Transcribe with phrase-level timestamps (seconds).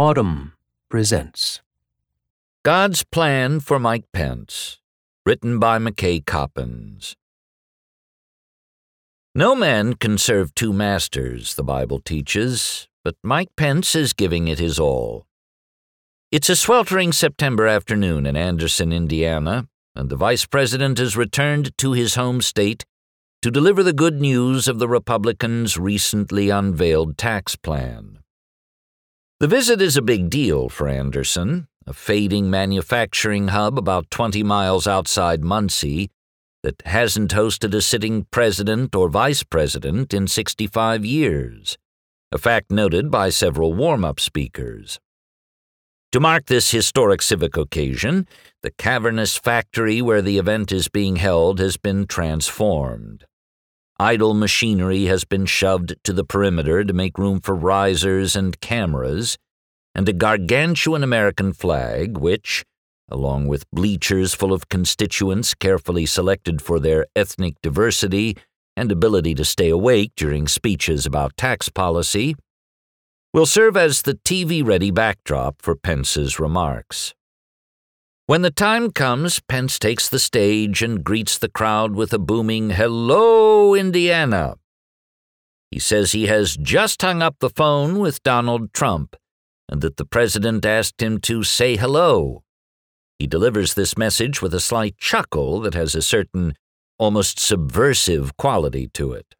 [0.00, 0.52] Audm
[0.88, 1.60] presents
[2.62, 4.78] God's Plan for Mike Pence,
[5.26, 7.16] written by McKay Coppins.
[9.34, 14.58] No man can serve two masters, the Bible teaches, but Mike Pence is giving it
[14.58, 15.26] his all.
[16.32, 21.92] It's a sweltering September afternoon in Anderson, Indiana, and the vice president has returned to
[21.92, 22.86] his home state
[23.42, 28.19] to deliver the good news of the Republicans' recently unveiled tax plan.
[29.40, 34.86] The visit is a big deal for Anderson, a fading manufacturing hub about 20 miles
[34.86, 36.10] outside Muncie
[36.62, 41.78] that hasn't hosted a sitting president or vice president in 65 years,
[42.30, 45.00] a fact noted by several warm up speakers.
[46.12, 48.28] To mark this historic civic occasion,
[48.62, 53.24] the cavernous factory where the event is being held has been transformed.
[54.00, 59.36] Idle machinery has been shoved to the perimeter to make room for risers and cameras,
[59.94, 62.64] and a gargantuan American flag, which,
[63.10, 68.38] along with bleachers full of constituents carefully selected for their ethnic diversity
[68.74, 72.34] and ability to stay awake during speeches about tax policy,
[73.34, 77.12] will serve as the TV ready backdrop for Pence's remarks.
[78.30, 82.70] When the time comes, Pence takes the stage and greets the crowd with a booming
[82.70, 84.54] Hello, Indiana.
[85.72, 89.16] He says he has just hung up the phone with Donald Trump
[89.68, 92.44] and that the president asked him to say hello.
[93.18, 96.54] He delivers this message with a slight chuckle that has a certain,
[97.00, 99.34] almost subversive quality to it.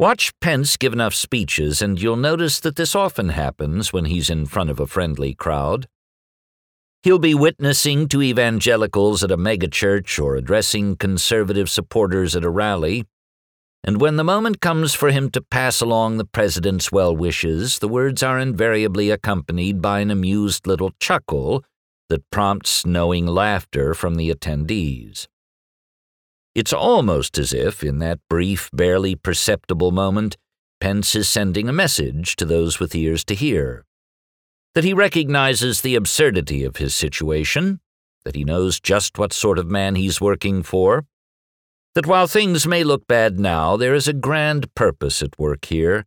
[0.00, 4.46] Watch Pence give enough speeches, and you'll notice that this often happens when he's in
[4.46, 5.88] front of a friendly crowd.
[7.06, 13.04] He'll be witnessing to evangelicals at a megachurch or addressing conservative supporters at a rally.
[13.84, 17.86] And when the moment comes for him to pass along the president's well wishes, the
[17.86, 21.62] words are invariably accompanied by an amused little chuckle
[22.08, 25.28] that prompts knowing laughter from the attendees.
[26.56, 30.36] It's almost as if, in that brief, barely perceptible moment,
[30.80, 33.84] Pence is sending a message to those with ears to hear
[34.76, 37.80] that he recognizes the absurdity of his situation,
[38.26, 41.06] that he knows just what sort of man he's working for,
[41.94, 46.04] that while things may look bad now, there is a grand purpose at work here,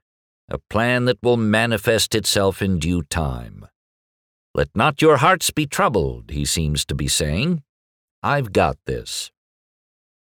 [0.50, 3.66] a plan that will manifest itself in due time.
[4.54, 7.64] Let not your hearts be troubled, he seems to be saying.
[8.22, 9.32] I've got this.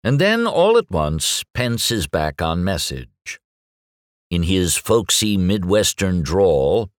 [0.04, 3.40] And then, all at once, Pence is back on message.
[4.30, 6.90] In his folksy Midwestern drawl,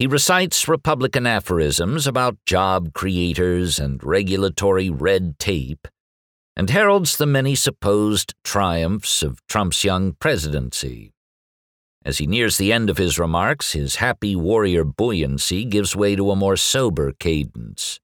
[0.00, 5.86] he recites Republican aphorisms about job creators and regulatory red tape,
[6.56, 11.12] and heralds the many supposed triumphs of Trump's young presidency.
[12.02, 16.30] As he nears the end of his remarks, his happy warrior buoyancy gives way to
[16.30, 18.00] a more sober cadence.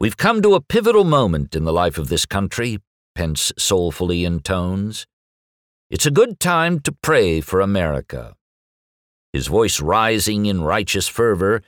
[0.00, 2.78] We've come to a pivotal moment in the life of this country,
[3.14, 5.04] Pence soulfully intones.
[5.90, 8.34] It's a good time to pray for America.
[9.32, 11.62] His voice rising in righteous fervor,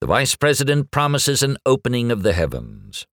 [0.00, 3.06] the Vice President promises an opening of the heavens.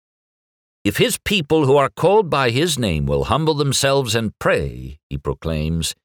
[0.84, 5.18] If his people who are called by his name will humble themselves and pray, he
[5.18, 5.96] proclaims,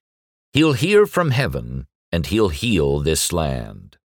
[0.53, 3.97] he'll hear from heaven and he'll heal this land.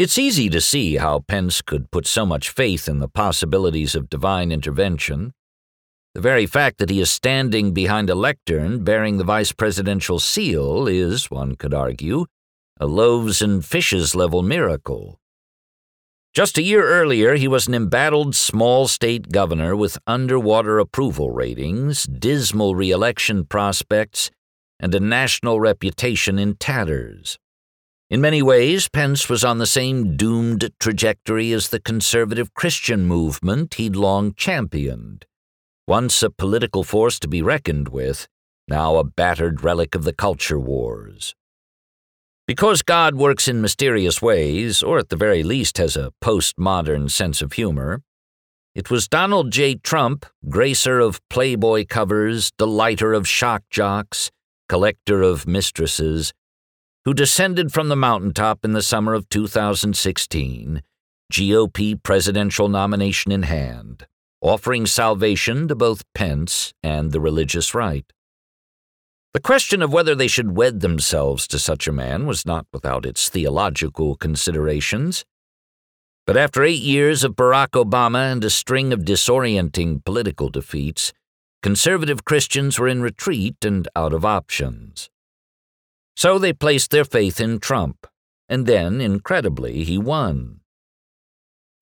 [0.00, 4.10] It's easy to see how Pence could put so much faith in the possibilities of
[4.10, 5.32] divine intervention.
[6.14, 10.88] The very fact that he is standing behind a lectern bearing the vice presidential seal
[10.88, 12.26] is, one could argue,
[12.82, 15.20] a loaves and fishes level miracle.
[16.34, 22.02] Just a year earlier, he was an embattled small state governor with underwater approval ratings,
[22.02, 24.32] dismal re-election prospects,
[24.80, 27.38] and a national reputation in tatters.
[28.10, 33.74] In many ways, Pence was on the same doomed trajectory as the conservative Christian movement
[33.74, 35.24] he'd long championed.
[35.86, 38.26] Once a political force to be reckoned with,
[38.66, 41.36] now a battered relic of the culture wars.
[42.52, 47.40] Because God works in mysterious ways, or at the very least has a postmodern sense
[47.40, 48.02] of humor,
[48.74, 49.76] it was Donald J.
[49.76, 54.30] Trump, gracer of Playboy covers, delighter of shock jocks,
[54.68, 56.34] collector of mistresses,
[57.06, 60.82] who descended from the mountaintop in the summer of 2016,
[61.32, 64.06] GOP presidential nomination in hand,
[64.42, 68.12] offering salvation to both Pence and the religious right.
[69.34, 73.06] The question of whether they should wed themselves to such a man was not without
[73.06, 75.24] its theological considerations.
[76.26, 81.14] But after eight years of Barack Obama and a string of disorienting political defeats,
[81.62, 85.08] conservative Christians were in retreat and out of options.
[86.14, 88.06] So they placed their faith in Trump,
[88.50, 90.61] and then, incredibly, he won.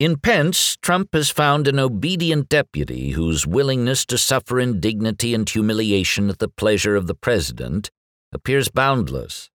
[0.00, 6.30] In Pence, Trump has found an obedient deputy whose willingness to suffer indignity and humiliation
[6.30, 7.90] at the pleasure of the president
[8.32, 9.50] appears boundless.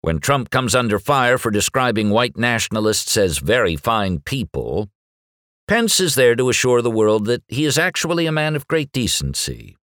[0.00, 4.88] When Trump comes under fire for describing white nationalists as very fine people,
[5.68, 8.92] Pence is there to assure the world that he is actually a man of great
[8.92, 9.76] decency.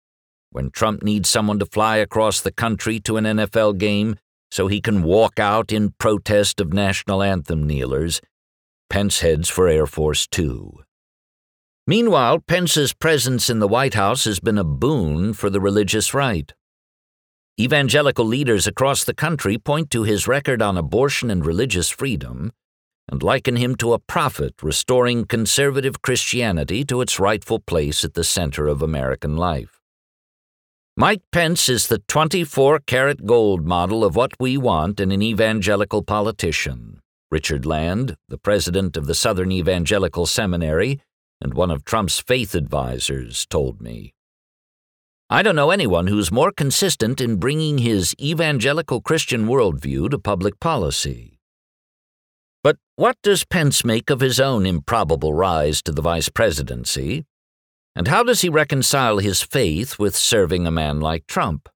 [0.49, 4.15] When Trump needs someone to fly across the country to an NFL game
[4.49, 8.21] so he can walk out in protest of national anthem kneelers,
[8.91, 10.81] Pence heads for Air Force Two.
[11.87, 16.53] Meanwhile, Pence's presence in the White House has been a boon for the religious right.
[17.57, 22.51] Evangelical leaders across the country point to his record on abortion and religious freedom
[23.09, 28.25] and liken him to a prophet restoring conservative Christianity to its rightful place at the
[28.25, 29.79] center of American life.
[30.97, 36.03] Mike Pence is the 24 karat gold model of what we want in an evangelical
[36.03, 37.00] politician.
[37.31, 40.99] Richard Land, the president of the Southern Evangelical Seminary
[41.39, 44.13] and one of Trump's faith advisors, told me.
[45.29, 50.59] I don't know anyone who's more consistent in bringing his evangelical Christian worldview to public
[50.59, 51.39] policy.
[52.63, 57.25] But what does Pence make of his own improbable rise to the vice presidency?
[57.95, 61.69] And how does he reconcile his faith with serving a man like Trump?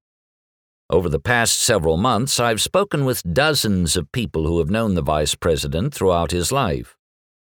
[0.89, 5.01] Over the past several months, I've spoken with dozens of people who have known the
[5.01, 6.95] vice president throughout his life,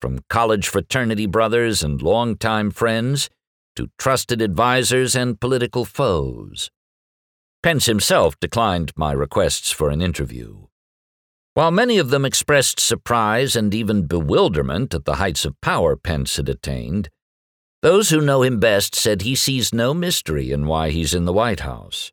[0.01, 3.31] from college fraternity brothers and longtime friends
[3.77, 6.71] to trusted advisers and political foes.
[7.63, 10.67] Pence himself declined my requests for an interview.
[11.55, 16.37] While many of them expressed surprise and even bewilderment at the heights of power Pence
[16.37, 17.11] had attained,
[17.83, 21.33] those who know him best said he sees no mystery in why he's in the
[21.33, 22.13] White House.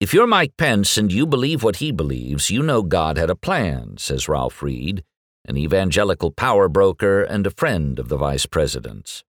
[0.00, 3.36] If you're Mike Pence and you believe what he believes, you know God had a
[3.36, 5.04] plan, says Ralph Reed,
[5.44, 9.24] an evangelical power broker and a friend of the vice president's.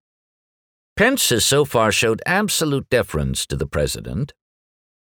[0.97, 4.33] Pence has so far showed absolute deference to the president,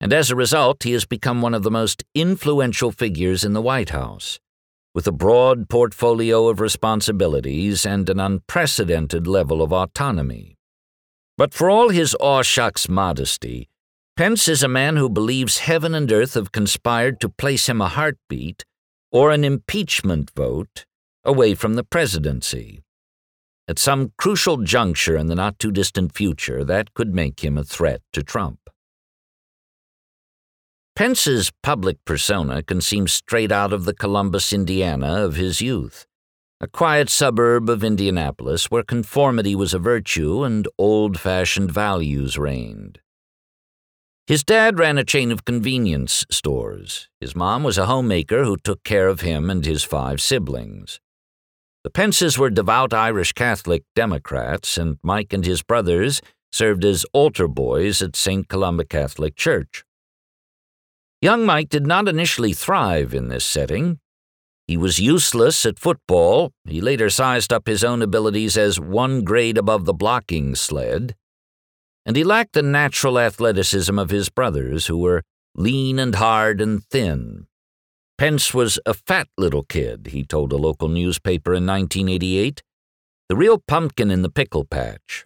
[0.01, 3.61] and as a result, he has become one of the most influential figures in the
[3.61, 4.41] White House,
[4.93, 10.57] with a broad portfolio of responsibilities and an unprecedented level of autonomy.
[11.37, 13.69] But for all his aw shucks modesty,
[14.17, 17.89] Pence is a man who believes heaven and earth have conspired to place him a
[17.89, 18.63] heartbeat
[19.11, 20.85] or an impeachment vote
[21.25, 22.81] away from the presidency.
[23.67, 27.63] At some crucial juncture in the not too distant future, that could make him a
[27.65, 28.59] threat to Trump.
[30.95, 36.07] Pence's public persona can seem straight out of the Columbus, Indiana of his youth,
[36.61, 43.01] a quiet suburb of Indianapolis where conformity was a virtue and old fashioned values reigned.
[44.27, 47.09] His dad ran a chain of convenience stores.
[47.21, 50.99] His mom was a homemaker who took care of him and his five siblings.
[51.83, 57.47] The Pences were devout Irish Catholic Democrats, and Mike and his brothers served as altar
[57.47, 58.47] boys at St.
[58.47, 59.83] Columba Catholic Church.
[61.21, 63.99] Young Mike did not initially thrive in this setting.
[64.65, 66.51] He was useless at football.
[66.67, 71.13] He later sized up his own abilities as one grade above the blocking sled
[72.05, 75.23] and he lacked the natural athleticism of his brothers, who were
[75.55, 77.47] lean and hard and thin.
[78.17, 82.61] Pence was a fat little kid, he told a local newspaper in 1988,
[83.27, 85.25] the real pumpkin in the pickle patch.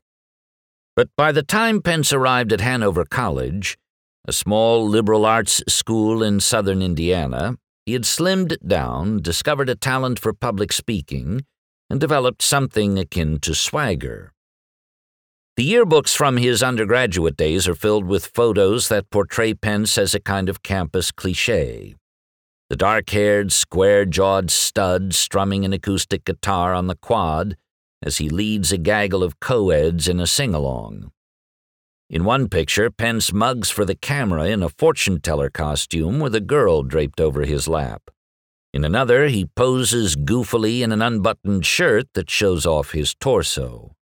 [0.95, 3.77] But by the time Pence arrived at Hanover College,
[4.27, 10.19] a small liberal arts school in southern Indiana, he had slimmed down, discovered a talent
[10.19, 11.45] for public speaking,
[11.89, 14.31] and developed something akin to swagger.
[15.59, 20.19] The yearbooks from his undergraduate days are filled with photos that portray Pence as a
[20.21, 21.95] kind of campus cliche.
[22.69, 27.57] The dark haired, square jawed stud strumming an acoustic guitar on the quad
[28.01, 31.11] as he leads a gaggle of co-eds in a sing along.
[32.09, 36.39] In one picture, Pence mugs for the camera in a fortune teller costume with a
[36.39, 38.03] girl draped over his lap.
[38.71, 43.97] In another, he poses goofily in an unbuttoned shirt that shows off his torso.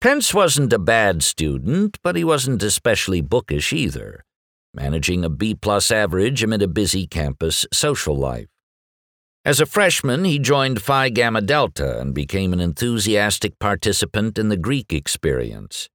[0.00, 4.24] Pence wasn't a bad student, but he wasn't especially bookish either,
[4.72, 8.48] managing a B plus average amid a busy campus social life.
[9.44, 14.56] As a freshman, he joined Phi Gamma Delta and became an enthusiastic participant in the
[14.56, 15.90] Greek experience.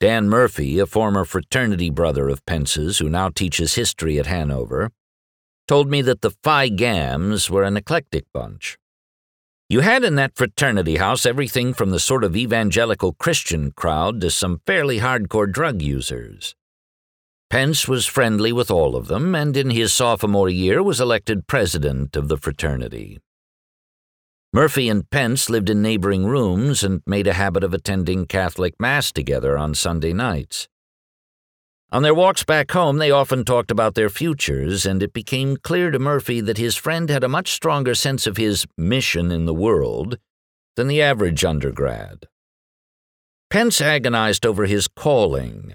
[0.00, 4.90] Dan Murphy, a former fraternity brother of Pence's who now teaches history at Hanover,
[5.68, 8.78] told me that the Phi Gams were an eclectic bunch.
[9.68, 14.30] You had in that fraternity house everything from the sort of evangelical Christian crowd to
[14.30, 16.54] some fairly hardcore drug users.
[17.50, 22.14] Pence was friendly with all of them, and in his sophomore year was elected president
[22.14, 23.18] of the fraternity.
[24.52, 29.10] Murphy and Pence lived in neighboring rooms and made a habit of attending Catholic Mass
[29.10, 30.68] together on Sunday nights.
[31.92, 35.92] On their walks back home, they often talked about their futures, and it became clear
[35.92, 39.54] to Murphy that his friend had a much stronger sense of his mission in the
[39.54, 40.18] world
[40.74, 42.26] than the average undergrad.
[43.50, 45.74] Pence agonized over his calling.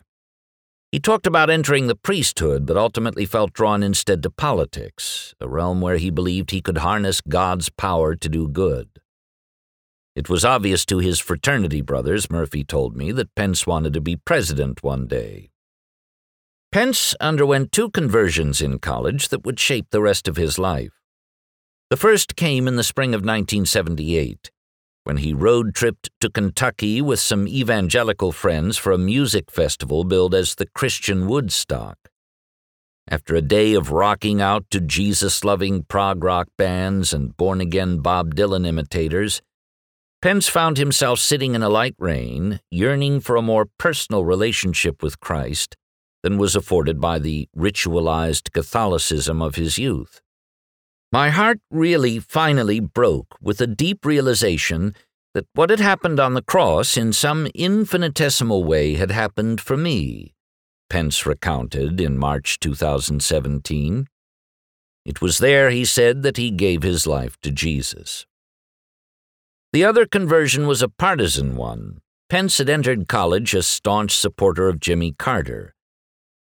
[0.91, 5.80] He talked about entering the priesthood, but ultimately felt drawn instead to politics, a realm
[5.80, 8.89] where he believed he could harness God's power to do good.
[10.13, 14.18] It was obvious to his fraternity brothers, Murphy told me, that Pence wanted to be
[14.18, 15.50] president one day.
[16.72, 21.01] Pence underwent two conversions in college that would shape the rest of his life.
[21.90, 24.50] The first came in the spring of 1978,
[25.04, 30.34] when he road tripped to Kentucky with some evangelical friends for a music festival billed
[30.34, 31.98] as the Christian Woodstock.
[33.06, 37.98] After a day of rocking out to Jesus loving prog rock bands and born again
[37.98, 39.42] Bob Dylan imitators,
[40.22, 45.20] Pence found himself sitting in a light rain, yearning for a more personal relationship with
[45.20, 45.75] Christ
[46.24, 50.22] than was afforded by the ritualized Catholicism of his youth.
[51.12, 54.96] My heart really finally broke with a deep realization
[55.34, 60.34] that what had happened on the cross in some infinitesimal way had happened for me,
[60.90, 64.08] Pence recounted in March 2017.
[65.06, 68.25] It was there, he said, that he gave his life to Jesus.
[69.74, 72.01] The other conversion was a partisan one.
[72.30, 75.74] Pence had entered college a staunch supporter of Jimmy Carter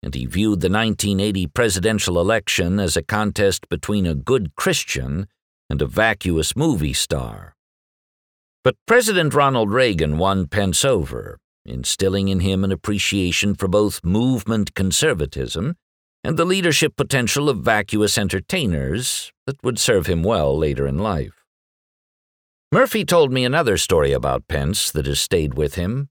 [0.02, 5.26] and he viewed the 1980 presidential election as a contest between a good Christian
[5.68, 7.54] and a vacuous movie star.
[8.64, 14.74] But President Ronald Reagan won Pence over, instilling in him an appreciation for both movement
[14.74, 15.76] conservatism
[16.22, 21.44] and the leadership potential of vacuous entertainers that would serve him well later in life.
[22.72, 26.08] Murphy told me another story about Pence that has stayed with him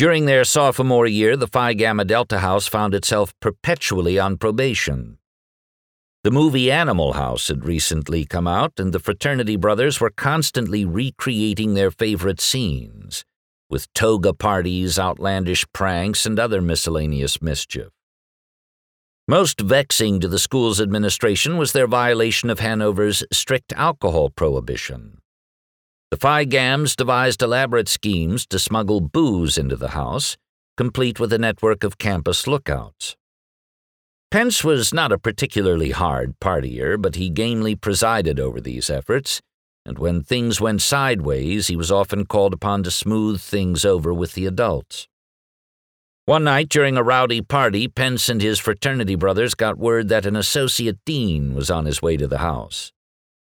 [0.00, 5.18] during their sophomore year, the Phi Gamma Delta House found itself perpetually on probation.
[6.24, 11.74] The movie Animal House had recently come out, and the fraternity brothers were constantly recreating
[11.74, 13.26] their favorite scenes,
[13.68, 17.90] with toga parties, outlandish pranks, and other miscellaneous mischief.
[19.28, 25.19] Most vexing to the school's administration was their violation of Hanover's strict alcohol prohibition.
[26.10, 30.36] The Phi Gams devised elaborate schemes to smuggle booze into the house,
[30.76, 33.14] complete with a network of campus lookouts.
[34.32, 39.40] Pence was not a particularly hard partier, but he gamely presided over these efforts,
[39.86, 44.34] and when things went sideways, he was often called upon to smooth things over with
[44.34, 45.06] the adults.
[46.26, 50.34] One night during a rowdy party, Pence and his fraternity brothers got word that an
[50.34, 52.92] associate dean was on his way to the house.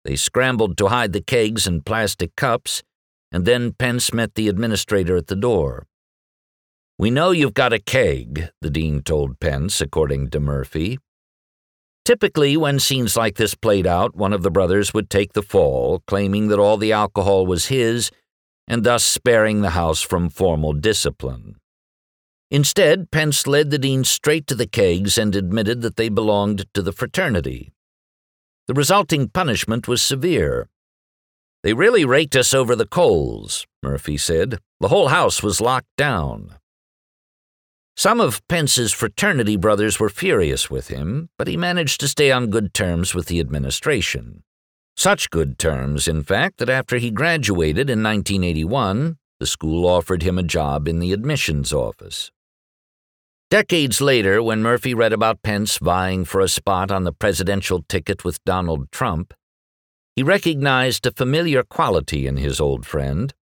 [0.04, 2.83] They scrambled to hide the kegs and plastic cups,
[3.30, 5.87] and then Pence met the administrator at the door.
[6.99, 10.99] We know you've got a keg, the dean told Pence, according to Murphy.
[12.04, 16.02] Typically, when scenes like this played out, one of the brothers would take the fall,
[16.07, 18.11] claiming that all the alcohol was his,
[18.66, 21.57] and thus sparing the house from formal discipline.
[22.50, 26.83] Instead, Pence led the dean straight to the kegs and admitted that they belonged to
[26.83, 27.71] the fraternity.
[28.71, 30.69] The resulting punishment was severe.
[31.65, 34.61] They really raked us over the coals, Murphy said.
[34.79, 36.55] The whole house was locked down.
[37.97, 42.47] Some of Pence's fraternity brothers were furious with him, but he managed to stay on
[42.47, 44.45] good terms with the administration.
[44.97, 50.39] Such good terms, in fact, that after he graduated in 1981, the school offered him
[50.39, 52.31] a job in the admissions office.
[53.50, 58.25] Decades later, when Murphy read about Pence vying for a spot on the presidential ticket
[58.25, 59.35] with Donald Trump,
[60.14, 63.35] he recognized a familiar quality in his old friend.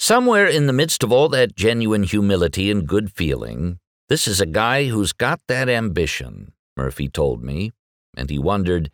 [0.00, 3.78] Somewhere in the midst of all that genuine humility and good feeling,
[4.08, 7.70] this is a guy who's got that ambition, Murphy told me,
[8.16, 8.90] and he wondered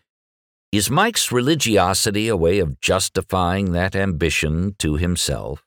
[0.72, 5.64] is Mike's religiosity a way of justifying that ambition to himself?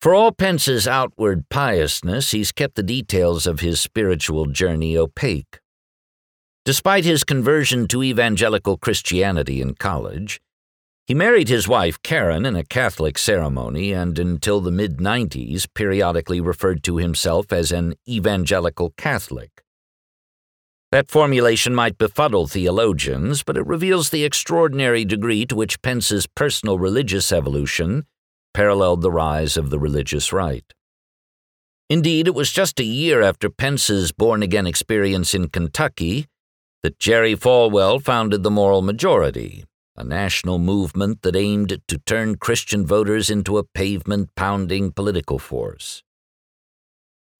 [0.00, 5.58] For all Pence's outward piousness, he's kept the details of his spiritual journey opaque.
[6.64, 10.40] Despite his conversion to evangelical Christianity in college,
[11.08, 16.40] he married his wife Karen in a Catholic ceremony and until the mid 90s periodically
[16.40, 19.64] referred to himself as an evangelical Catholic.
[20.92, 26.78] That formulation might befuddle theologians, but it reveals the extraordinary degree to which Pence's personal
[26.78, 28.04] religious evolution
[28.54, 30.64] paralleled the rise of the religious right.
[31.90, 36.26] Indeed, it was just a year after Pence's born again experience in Kentucky
[36.82, 39.64] that Jerry Falwell founded the Moral Majority,
[39.96, 46.02] a national movement that aimed to turn Christian voters into a pavement pounding political force.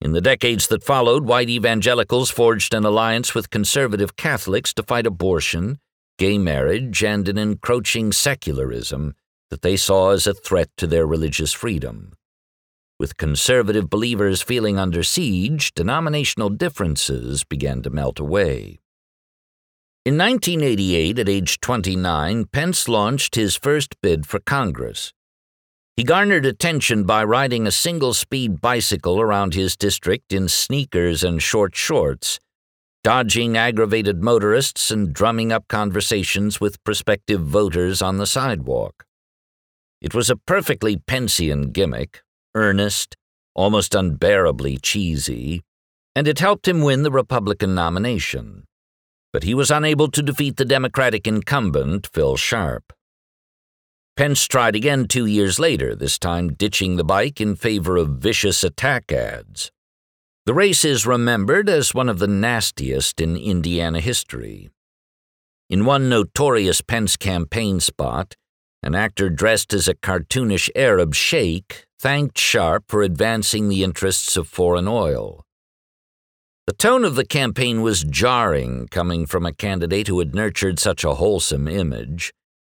[0.01, 5.05] In the decades that followed, white evangelicals forged an alliance with conservative Catholics to fight
[5.05, 5.77] abortion,
[6.17, 9.13] gay marriage, and an encroaching secularism
[9.49, 12.13] that they saw as a threat to their religious freedom.
[12.99, 18.79] With conservative believers feeling under siege, denominational differences began to melt away.
[20.05, 25.13] In 1988, at age 29, Pence launched his first bid for Congress.
[25.95, 31.43] He garnered attention by riding a single speed bicycle around his district in sneakers and
[31.43, 32.39] short shorts,
[33.03, 39.05] dodging aggravated motorists and drumming up conversations with prospective voters on the sidewalk.
[40.01, 42.21] It was a perfectly Pencean gimmick,
[42.55, 43.15] earnest,
[43.53, 45.61] almost unbearably cheesy,
[46.15, 48.63] and it helped him win the Republican nomination.
[49.33, 52.93] But he was unable to defeat the Democratic incumbent, Phil Sharp.
[54.15, 58.63] Pence tried again two years later, this time ditching the bike in favor of vicious
[58.63, 59.71] attack ads.
[60.45, 64.69] The race is remembered as one of the nastiest in Indiana history.
[65.69, 68.35] In one notorious Pence campaign spot,
[68.81, 74.47] an actor dressed as a cartoonish Arab sheikh thanked Sharp for advancing the interests of
[74.47, 75.43] foreign oil.
[76.65, 81.03] The tone of the campaign was jarring, coming from a candidate who had nurtured such
[81.03, 82.31] a wholesome image,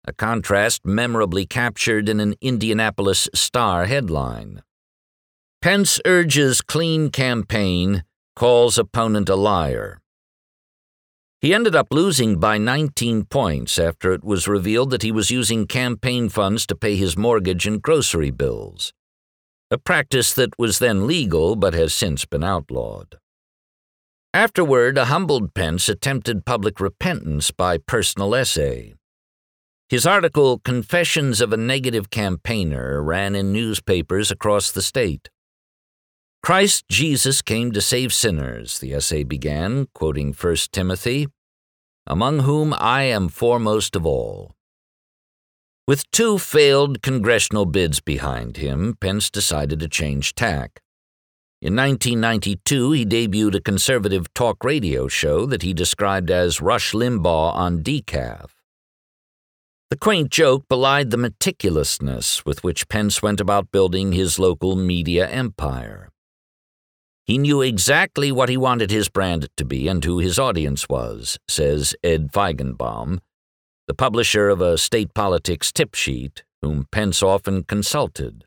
[0.05, 4.62] a contrast memorably captured in an Indianapolis Star headline.
[5.62, 8.03] Pence urges clean campaign,
[8.36, 10.01] calls opponent a liar.
[11.44, 15.68] He ended up losing by 19 points after it was revealed that he was using
[15.68, 18.94] campaign funds to pay his mortgage and grocery bills,
[19.70, 23.18] a practice that was then legal but has since been outlawed.
[24.34, 28.94] Afterward, a humbled Pence attempted public repentance by personal essay.
[29.90, 35.29] His article, Confessions of a Negative Campaigner, ran in newspapers across the state.
[36.44, 41.27] Christ Jesus came to save sinners, the essay began, quoting 1 Timothy,
[42.06, 44.53] among whom I am foremost of all.
[45.88, 50.82] With two failed congressional bids behind him, Pence decided to change tack.
[51.62, 57.56] In 1992, he debuted a conservative talk radio show that he described as Rush Limbaugh
[57.56, 58.50] on decaf.
[59.90, 65.29] The quaint joke belied the meticulousness with which Pence went about building his local media
[65.29, 66.10] empire.
[67.25, 71.38] He knew exactly what he wanted his brand to be and who his audience was,
[71.48, 73.20] says Ed Feigenbaum,
[73.88, 78.46] the publisher of a state politics tip sheet, whom Pence often consulted.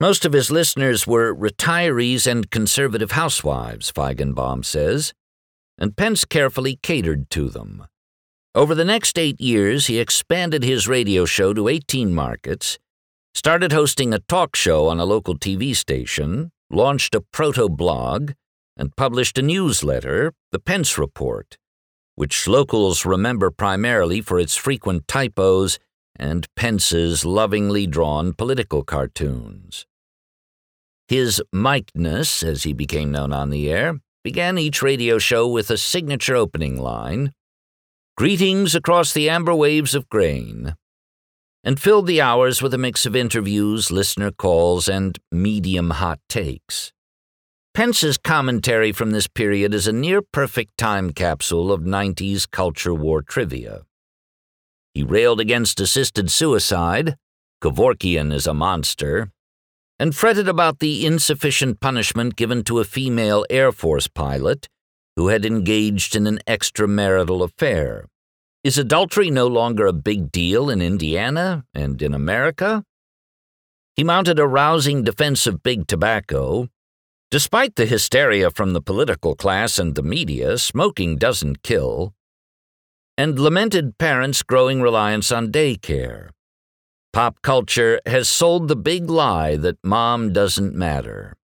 [0.00, 5.12] Most of his listeners were retirees and conservative housewives, Feigenbaum says,
[5.78, 7.86] and Pence carefully catered to them.
[8.54, 12.78] Over the next eight years, he expanded his radio show to 18 markets,
[13.34, 18.32] started hosting a talk show on a local TV station, launched a proto blog,
[18.76, 21.58] and published a newsletter, The Pence Report,
[22.14, 25.78] which locals remember primarily for its frequent typos
[26.16, 29.86] and Pence's lovingly drawn political cartoons.
[31.08, 35.78] His Mikeness, as he became known on the air, began each radio show with a
[35.78, 37.32] signature opening line
[38.18, 40.74] Greetings across the amber waves of grain
[41.64, 46.92] and filled the hours with a mix of interviews, listener calls, and medium hot takes.
[47.74, 53.22] Pence's commentary from this period is a near perfect time capsule of 90s culture war
[53.22, 53.82] trivia.
[54.94, 57.16] He railed against assisted suicide,
[57.62, 59.30] Kevorkian is a monster,
[59.98, 64.68] and fretted about the insufficient punishment given to a female Air Force pilot
[65.16, 68.06] who had engaged in an extramarital affair.
[68.64, 72.82] Is adultery no longer a big deal in Indiana and in America?
[73.94, 76.68] He mounted a rousing defense of big tobacco.
[77.30, 82.14] Despite the hysteria from the political class and the media, smoking doesn't kill.
[83.16, 86.30] And lamented parents' growing reliance on daycare.
[87.12, 91.36] Pop culture has sold the big lie that mom doesn't matter.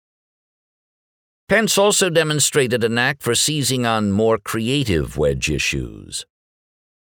[1.47, 6.25] Pence also demonstrated a knack for seizing on more creative wedge issues.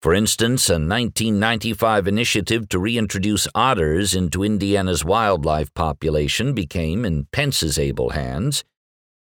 [0.07, 7.77] For instance, a 1995 initiative to reintroduce otters into Indiana's wildlife population became, in Pence's
[7.77, 8.63] able hands,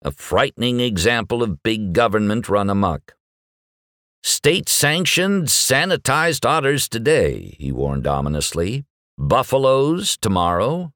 [0.02, 3.14] a frightening example of big government run amuck.
[4.24, 8.86] State sanctioned, sanitized otters today, he warned ominously.
[9.18, 10.94] Buffaloes tomorrow.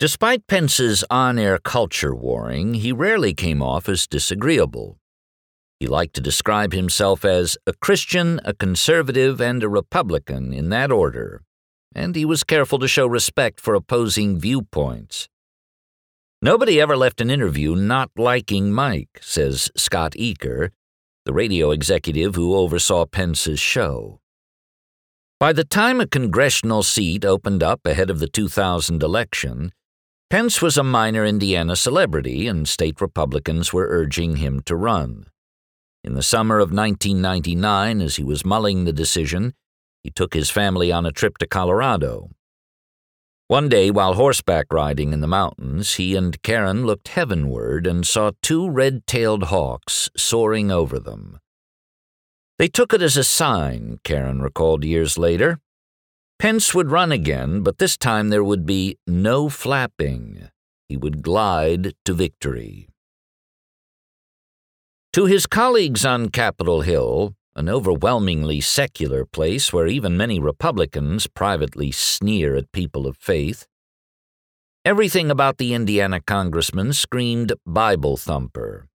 [0.00, 4.98] Despite Pence's on air culture warring, he rarely came off as disagreeable.
[5.78, 10.90] He liked to describe himself as a Christian, a conservative, and a Republican in that
[10.90, 11.42] order,
[11.94, 15.28] and he was careful to show respect for opposing viewpoints.
[16.40, 20.70] Nobody ever left an interview not liking Mike, says Scott Eaker,
[21.24, 24.20] the radio executive who oversaw Pence's show.
[25.38, 29.72] By the time a congressional seat opened up ahead of the 2000 election,
[30.30, 35.26] Pence was a minor Indiana celebrity, and state Republicans were urging him to run.
[36.06, 39.54] In the summer of 1999, as he was mulling the decision,
[40.04, 42.30] he took his family on a trip to Colorado.
[43.48, 48.30] One day, while horseback riding in the mountains, he and Karen looked heavenward and saw
[48.40, 51.40] two red tailed hawks soaring over them.
[52.60, 55.58] They took it as a sign, Karen recalled years later.
[56.38, 60.50] Pence would run again, but this time there would be no flapping.
[60.88, 62.90] He would glide to victory.
[65.16, 71.90] To his colleagues on Capitol Hill, an overwhelmingly secular place where even many Republicans privately
[71.90, 73.66] sneer at people of faith,
[74.84, 78.88] everything about the Indiana congressman screamed Bible thumper.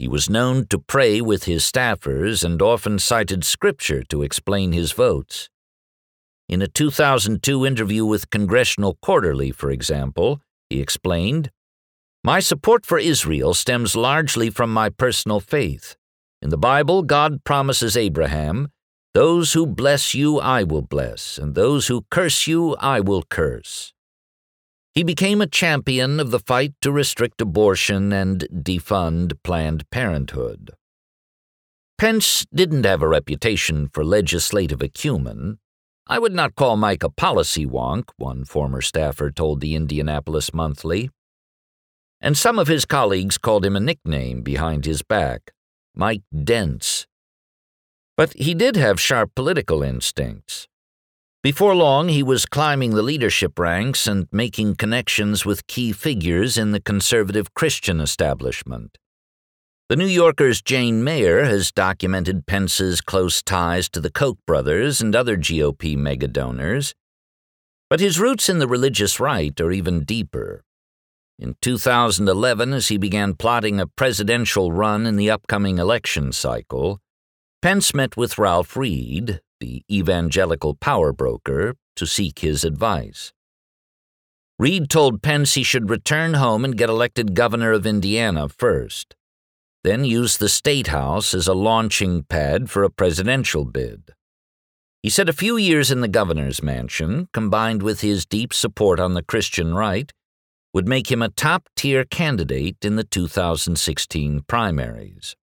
[0.00, 4.90] He was known to pray with his staffers and often cited scripture to explain his
[4.90, 5.48] votes.
[6.48, 11.52] In a 2002 interview with Congressional Quarterly, for example, he explained
[12.24, 15.96] My support for Israel stems largely from my personal faith.
[16.40, 18.68] In the Bible, God promises Abraham,
[19.12, 23.92] Those who bless you I will bless, and those who curse you I will curse.
[24.94, 30.70] He became a champion of the fight to restrict abortion and defund Planned Parenthood.
[31.98, 35.58] Pence didn't have a reputation for legislative acumen,
[36.06, 41.10] I would not call Mike a policy wonk, one former staffer told the Indianapolis Monthly.
[42.22, 45.52] And some of his colleagues called him a nickname behind his back
[45.94, 47.06] Mike Dense.
[48.16, 50.68] But he did have sharp political instincts.
[51.42, 56.70] Before long, he was climbing the leadership ranks and making connections with key figures in
[56.70, 58.96] the conservative Christian establishment.
[59.88, 65.16] The New Yorker's Jane Mayer has documented Pence's close ties to the Koch brothers and
[65.16, 66.94] other GOP megadonors.
[67.90, 70.62] But his roots in the religious right are even deeper.
[71.42, 77.00] In 2011, as he began plotting a presidential run in the upcoming election cycle,
[77.60, 83.32] Pence met with Ralph Reed, the evangelical power broker, to seek his advice.
[84.56, 89.16] Reed told Pence he should return home and get elected governor of Indiana first
[89.84, 94.10] then use the State House as a launching pad for a presidential bid.
[95.02, 99.14] He said a few years in the governor's mansion, combined with his deep support on
[99.14, 100.12] the Christian right,
[100.72, 105.36] would make him a top tier candidate in the 2016 primaries.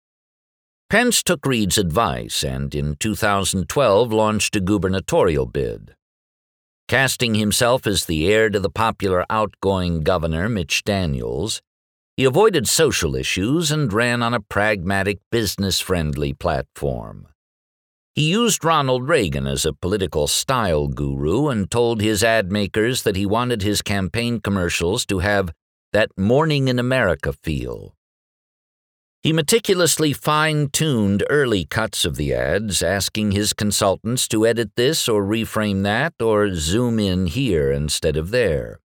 [0.89, 5.95] Pence took Reed's advice and in 2012 launched a gubernatorial bid.
[6.87, 11.61] Casting himself as the heir to the popular outgoing governor Mitch Daniels,
[12.15, 17.27] he avoided social issues and ran on a pragmatic, business friendly platform.
[18.17, 23.15] He used Ronald Reagan as a political style guru and told his ad makers that
[23.15, 25.53] he wanted his campaign commercials to have
[25.93, 27.93] that Morning in America feel.
[29.21, 35.07] He meticulously fine tuned early cuts of the ads, asking his consultants to edit this
[35.07, 38.79] or reframe that or zoom in here instead of there.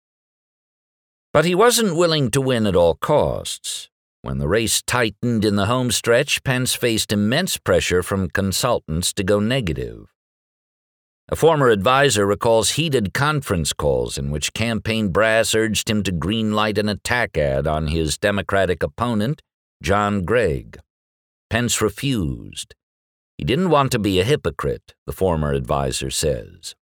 [1.32, 3.91] But he wasn't willing to win at all costs.
[4.24, 9.24] When the race tightened in the home stretch, Pence faced immense pressure from consultants to
[9.24, 10.14] go negative.
[11.30, 16.78] A former advisor recalls heated conference calls in which campaign brass urged him to greenlight
[16.78, 19.42] an attack ad on his Democratic opponent,
[19.82, 20.78] John Gregg.
[21.50, 22.76] Pence refused.
[23.40, 26.76] He didn't want to be a hypocrite, the former advisor says.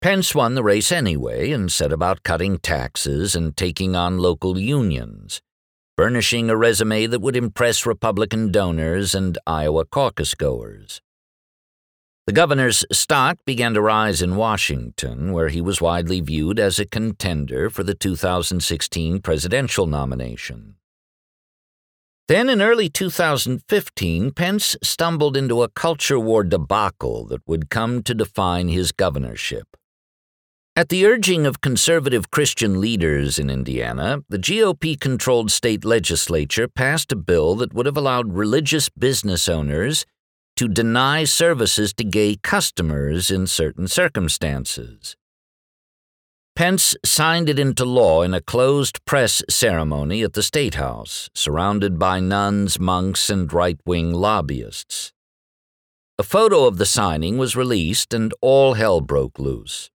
[0.00, 5.40] Pence won the race anyway and set about cutting taxes and taking on local unions,
[6.02, 11.00] furnishing a resume that would impress Republican donors and Iowa caucus goers.
[12.26, 16.86] The governor's stock began to rise in Washington, where he was widely viewed as a
[16.86, 20.74] contender for the 2016 presidential nomination.
[22.26, 28.12] Then, in early 2015, Pence stumbled into a culture war debacle that would come to
[28.12, 29.76] define his governorship.
[30.74, 37.12] At the urging of conservative Christian leaders in Indiana, the GOP controlled state legislature passed
[37.12, 40.06] a bill that would have allowed religious business owners
[40.56, 45.14] to deny services to gay customers in certain circumstances.
[46.56, 51.98] Pence signed it into law in a closed press ceremony at the State House, surrounded
[51.98, 55.12] by nuns, monks, and right wing lobbyists.
[56.18, 59.90] A photo of the signing was released, and all hell broke loose.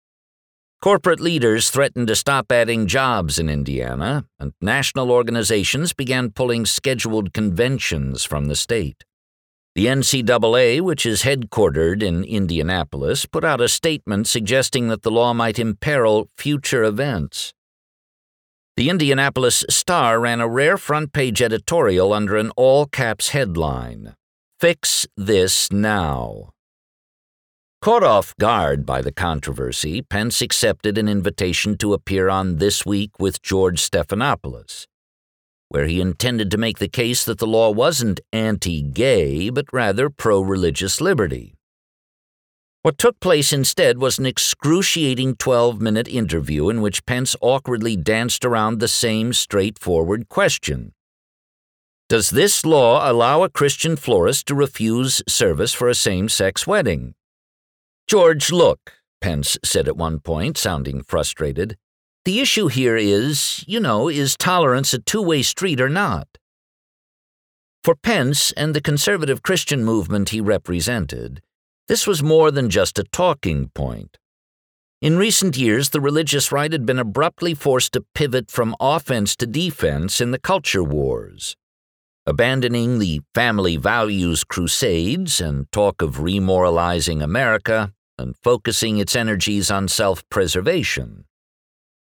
[0.79, 7.33] Corporate leaders threatened to stop adding jobs in Indiana, and national organizations began pulling scheduled
[7.33, 9.03] conventions from the state.
[9.73, 15.33] The NCAA, which is headquartered in Indianapolis, put out a statement suggesting that the law
[15.33, 17.53] might imperil future events.
[18.75, 24.13] The Indianapolis Star ran a rare front page editorial under an all caps headline
[24.59, 26.51] Fix This Now.
[27.81, 33.11] Caught off guard by the controversy, Pence accepted an invitation to appear on This Week
[33.19, 34.87] with George Stephanopoulos
[35.69, 40.09] where he intended to make the case that the law wasn't anti gay, but rather
[40.09, 41.55] pro religious liberty.
[42.83, 48.45] What took place instead was an excruciating 12 minute interview in which Pence awkwardly danced
[48.45, 50.93] around the same straightforward question
[52.07, 57.13] Does this law allow a Christian florist to refuse service for a same sex wedding?
[58.07, 61.75] George, look, Pence said at one point, sounding frustrated.
[62.23, 66.27] The issue here is, you know, is tolerance a two way street or not?
[67.83, 71.41] For Pence and the conservative Christian movement he represented,
[71.89, 74.17] this was more than just a talking point.
[75.01, 79.45] In recent years, the religious right had been abruptly forced to pivot from offense to
[79.45, 81.57] defense in the culture wars.
[82.25, 89.87] Abandoning the family values crusades and talk of remoralizing America and focusing its energies on
[89.87, 91.25] self preservation.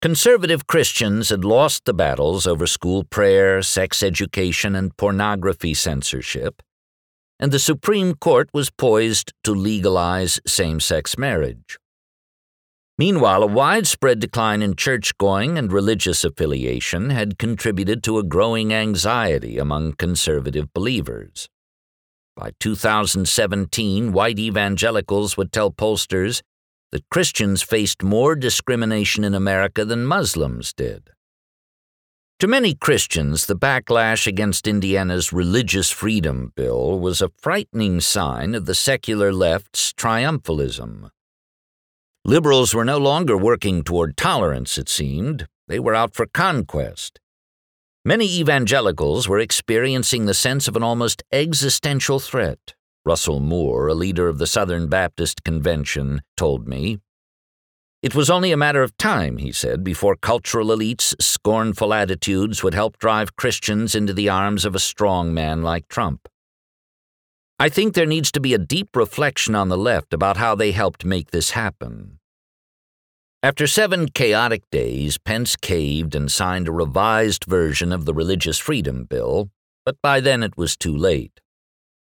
[0.02, 6.62] Conservative Christians had lost the battles over school prayer, sex education, and pornography censorship,
[7.40, 11.78] and the Supreme Court was poised to legalize same sex marriage.
[12.98, 18.74] Meanwhile, a widespread decline in church going and religious affiliation had contributed to a growing
[18.74, 21.48] anxiety among conservative believers.
[22.40, 26.42] By 2017, white evangelicals would tell pollsters
[26.94, 31.10] that Christians faced more discrimination in America than Muslims did.
[32.40, 38.66] To many Christians, the backlash against Indiana's Religious Freedom Bill was a frightening sign of
[38.66, 41.10] the secular left's triumphalism.
[42.24, 47.20] Liberals were no longer working toward tolerance, it seemed, they were out for conquest.
[48.06, 52.74] Many evangelicals were experiencing the sense of an almost existential threat.
[53.06, 57.00] Russell Moore, a leader of the Southern Baptist Convention, told me.
[58.02, 62.74] It was only a matter of time, he said, before cultural elites' scornful attitudes would
[62.74, 66.30] help drive Christians into the arms of a strong man like Trump.
[67.60, 70.72] I think there needs to be a deep reflection on the left about how they
[70.72, 72.19] helped make this happen.
[73.42, 79.06] After seven chaotic days, Pence caved and signed a revised version of the Religious Freedom
[79.06, 79.50] Bill,
[79.86, 81.40] but by then it was too late.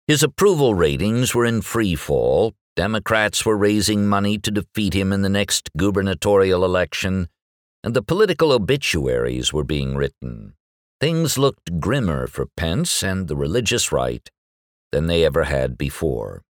[0.07, 2.53] His approval ratings were in free fall.
[2.75, 7.29] Democrats were raising money to defeat him in the next gubernatorial election,
[7.81, 10.55] and the political obituaries were being written.
[10.99, 14.29] Things looked grimmer for Pence and the religious right
[14.91, 16.43] than they ever had before.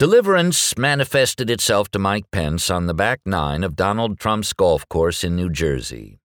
[0.00, 5.22] Deliverance manifested itself to Mike Pence on the back nine of Donald Trump's golf course
[5.22, 6.18] in New Jersey.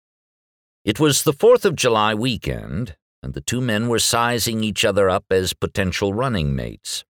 [0.87, 5.11] It was the 4th of July weekend, and the two men were sizing each other
[5.11, 7.05] up as potential running mates.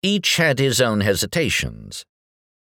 [0.00, 2.04] Each had his own hesitations.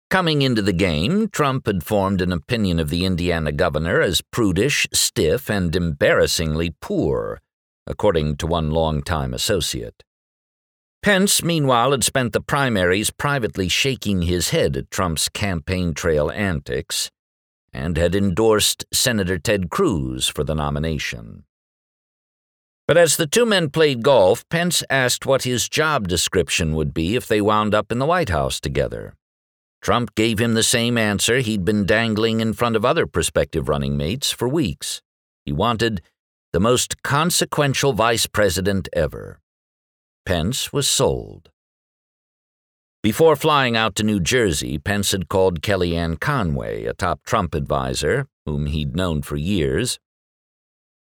[0.10, 4.88] Coming into the game, Trump had formed an opinion of the Indiana governor as prudish,
[4.94, 7.42] stiff, and embarrassingly poor,
[7.86, 10.06] according to one longtime associate.
[11.02, 17.10] Pence, meanwhile, had spent the primaries privately shaking his head at Trump's campaign trail antics
[17.72, 21.46] and had endorsed Senator Ted Cruz for the nomination.
[22.86, 27.16] But as the two men played golf, Pence asked what his job description would be
[27.16, 29.14] if they wound up in the White House together.
[29.82, 33.96] Trump gave him the same answer he'd been dangling in front of other prospective running
[33.96, 35.02] mates for weeks.
[35.46, 36.02] He wanted
[36.52, 39.40] the most consequential vice president ever.
[40.30, 41.50] Pence was sold.
[43.02, 48.28] Before flying out to New Jersey, Pence had called Kellyanne Conway, a top Trump advisor,
[48.46, 49.98] whom he'd known for years,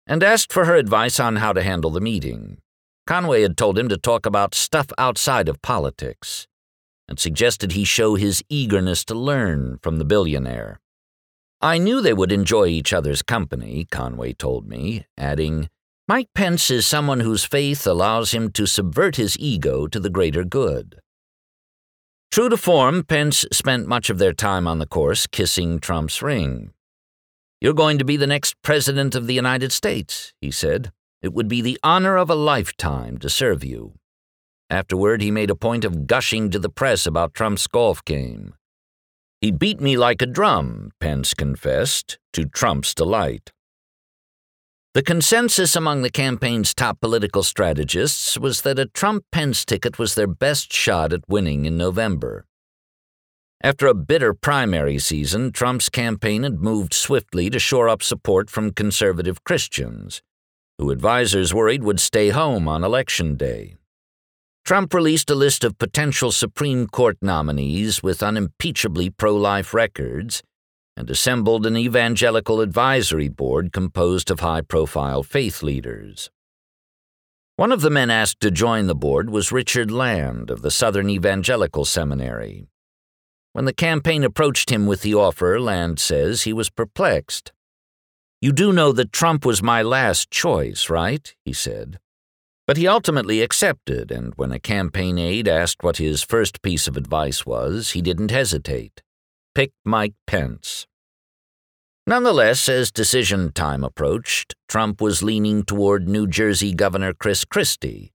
[0.07, 2.59] and asked for her advice on how to handle the meeting.
[3.05, 6.47] Conway had told him to talk about stuff outside of politics
[7.09, 10.79] and suggested he show his eagerness to learn from the billionaire.
[11.59, 15.67] I knew they would enjoy each other's company, Conway told me, adding,
[16.09, 20.45] Mike Pence is someone whose faith allows him to subvert his ego to the greater
[20.45, 21.01] good.
[22.31, 26.71] True to form, Pence spent much of their time on the course kissing Trump's ring.
[27.59, 30.93] You're going to be the next President of the United States, he said.
[31.21, 33.95] It would be the honor of a lifetime to serve you.
[34.69, 38.53] Afterward, he made a point of gushing to the press about Trump's golf game.
[39.41, 43.51] He beat me like a drum, Pence confessed, to Trump's delight.
[44.97, 50.15] The consensus among the campaign's top political strategists was that a Trump Pence ticket was
[50.15, 52.47] their best shot at winning in November.
[53.61, 58.71] After a bitter primary season, Trump's campaign had moved swiftly to shore up support from
[58.71, 60.23] conservative Christians,
[60.79, 63.75] who advisers worried would stay home on Election Day.
[64.65, 70.41] Trump released a list of potential Supreme Court nominees with unimpeachably pro life records
[70.97, 76.31] and assembled an evangelical advisory board composed of high profile faith leaders.
[77.55, 81.07] One of the men asked to join the board was Richard Land of the Southern
[81.07, 82.67] Evangelical Seminary.
[83.53, 87.51] When the campaign approached him with the offer, Land says he was perplexed.
[88.41, 91.33] You do know that Trump was my last choice, right?
[91.45, 91.99] he said.
[92.65, 96.97] But he ultimately accepted, and when a campaign aide asked what his first piece of
[96.97, 99.03] advice was, he didn't hesitate
[99.57, 100.85] pick Mike Pence.
[102.05, 108.13] Nonetheless, as decision time approached, Trump was leaning toward New Jersey Governor Chris Christie,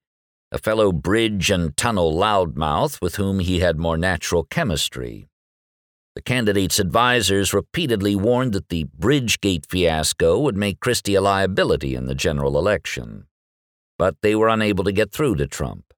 [0.52, 5.26] a fellow bridge and tunnel loudmouth with whom he had more natural chemistry.
[6.14, 12.06] The candidate's advisers repeatedly warned that the Bridgegate fiasco would make Christie a liability in
[12.06, 13.26] the general election.
[13.98, 15.92] But they were unable to get through to Trump.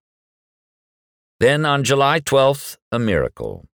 [1.39, 3.67] Then, on July 12th, a miracle.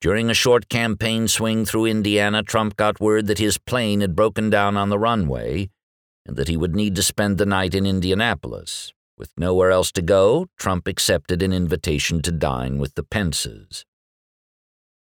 [0.00, 4.50] During a short campaign swing through Indiana, Trump got word that his plane had broken
[4.50, 5.70] down on the runway
[6.26, 8.92] and that he would need to spend the night in Indianapolis.
[9.16, 13.84] With nowhere else to go, Trump accepted an invitation to dine with the Pences.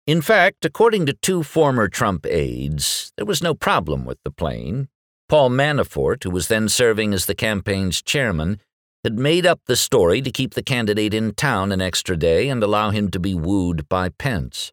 [0.06, 4.88] In fact, according to two former Trump aides, there was no problem with the plane.
[5.28, 8.60] Paul Manafort, who was then serving as the campaign's chairman,
[9.04, 12.60] had made up the story to keep the candidate in town an extra day and
[12.62, 14.72] allow him to be wooed by Pence.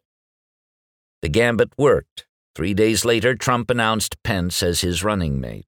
[1.22, 2.26] The gambit worked.
[2.54, 5.66] Three days later, Trump announced Pence as his running mate.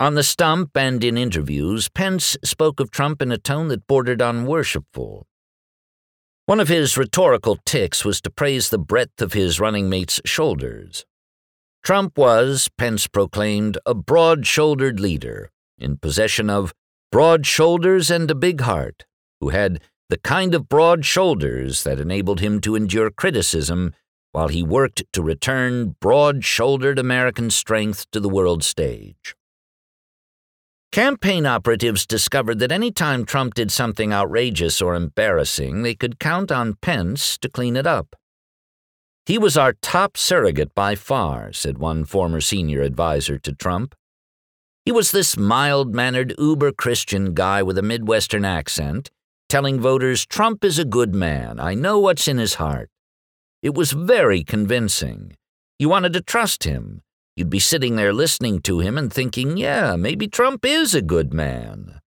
[0.00, 4.20] On the stump and in interviews, Pence spoke of Trump in a tone that bordered
[4.20, 5.26] on worshipful.
[6.46, 11.06] One of his rhetorical tics was to praise the breadth of his running mate's shoulders.
[11.84, 16.74] Trump was, Pence proclaimed, a broad shouldered leader, in possession of
[17.12, 19.04] broad shoulders and a big heart,
[19.40, 19.80] who had
[20.12, 23.94] the kind of broad shoulders that enabled him to endure criticism
[24.32, 29.34] while he worked to return broad shouldered American strength to the world stage.
[30.92, 36.52] Campaign operatives discovered that any time Trump did something outrageous or embarrassing, they could count
[36.52, 38.14] on Pence to clean it up.
[39.24, 43.94] He was our top surrogate by far, said one former senior adviser to Trump.
[44.84, 49.10] He was this mild mannered, uber Christian guy with a Midwestern accent
[49.52, 51.60] telling voters Trump is a good man.
[51.60, 52.88] I know what's in his heart.
[53.62, 55.36] It was very convincing.
[55.78, 57.02] You wanted to trust him.
[57.36, 61.34] You'd be sitting there listening to him and thinking, yeah, maybe Trump is a good
[61.34, 62.00] man.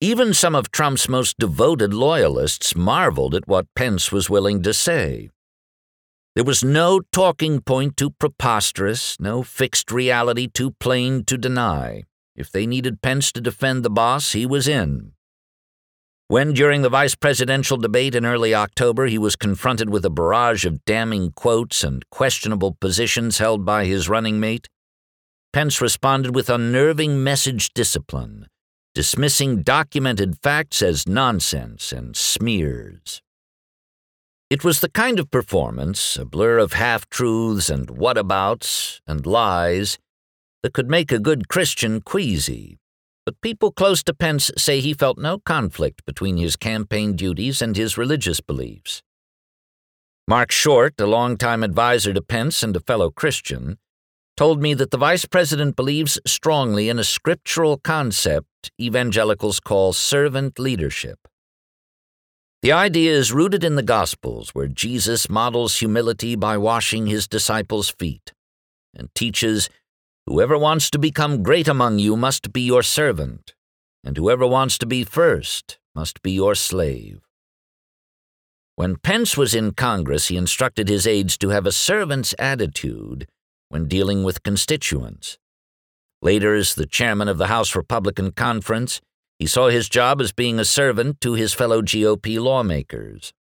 [0.00, 5.30] Even some of Trump's most devoted loyalists marveled at what Pence was willing to say.
[6.36, 12.04] There was no talking point too preposterous, no fixed reality too plain to deny.
[12.36, 15.15] If they needed Pence to defend the boss, he was in.
[16.28, 20.64] When, during the vice presidential debate in early October, he was confronted with a barrage
[20.64, 24.68] of damning quotes and questionable positions held by his running mate,
[25.52, 28.48] Pence responded with unnerving message discipline,
[28.92, 33.22] dismissing documented facts as nonsense and smears.
[34.50, 39.96] It was the kind of performance, a blur of half truths and whatabouts and lies,
[40.64, 42.78] that could make a good Christian queasy
[43.26, 47.76] but people close to Pence say he felt no conflict between his campaign duties and
[47.76, 49.02] his religious beliefs.
[50.28, 53.78] Marc Short, a longtime advisor to Pence and a fellow Christian,
[54.36, 60.58] told me that the vice president believes strongly in a scriptural concept evangelicals call servant
[60.58, 61.26] leadership.
[62.62, 67.90] The idea is rooted in the Gospels, where Jesus models humility by washing his disciples'
[67.90, 68.32] feet
[68.94, 69.68] and teaches
[70.26, 73.54] Whoever wants to become great among you must be your servant,
[74.02, 77.20] and whoever wants to be first must be your slave.
[78.74, 83.28] When Pence was in Congress, he instructed his aides to have a servant's attitude
[83.68, 85.38] when dealing with constituents.
[86.20, 89.00] Later, as the chairman of the House Republican Conference,
[89.38, 93.32] he saw his job as being a servant to his fellow GOP lawmakers.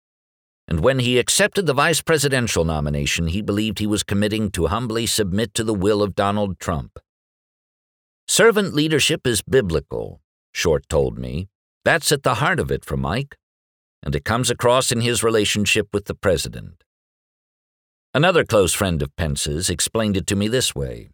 [0.67, 5.07] And when he accepted the vice presidential nomination, he believed he was committing to humbly
[5.07, 6.99] submit to the will of Donald Trump.
[8.27, 10.23] Servant leadership is biblical,
[10.55, 11.49] Short told me.
[11.85, 13.37] That's at the heart of it for Mike,
[14.03, 16.85] and it comes across in his relationship with the president.
[18.15, 21.11] Another close friend of Pence's explained it to me this way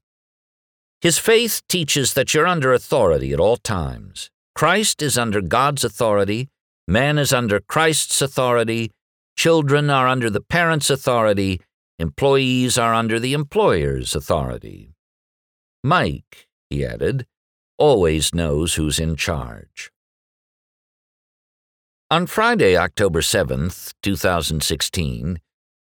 [1.01, 4.31] His faith teaches that you're under authority at all times.
[4.55, 6.51] Christ is under God's authority,
[6.87, 8.91] man is under Christ's authority,
[9.37, 11.61] children are under the parent's authority,
[11.99, 14.93] employees are under the employer's authority.
[15.83, 17.27] Mike, he added,
[17.79, 19.91] always knows who's in charge.
[22.11, 25.41] On Friday, October 7th, 2016,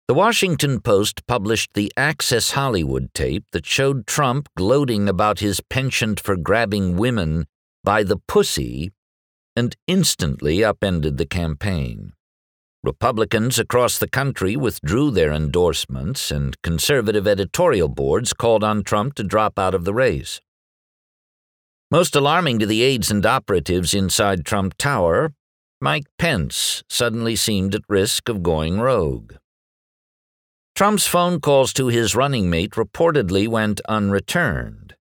[0.08, 6.20] the Washington Post published the Access Hollywood tape that showed Trump gloating about his penchant
[6.20, 7.48] for grabbing women
[7.84, 8.92] by the pussy
[9.56, 12.14] and instantly upended the campaign.
[12.84, 19.24] Republicans across the country withdrew their endorsements, and conservative editorial boards called on Trump to
[19.24, 20.42] drop out of the race.
[21.90, 25.32] Most alarming to the aides and operatives inside Trump Tower,
[25.80, 29.36] Mike Pence suddenly seemed at risk of going rogue.
[30.76, 34.96] Trump's phone calls to his running mate reportedly went unreturned,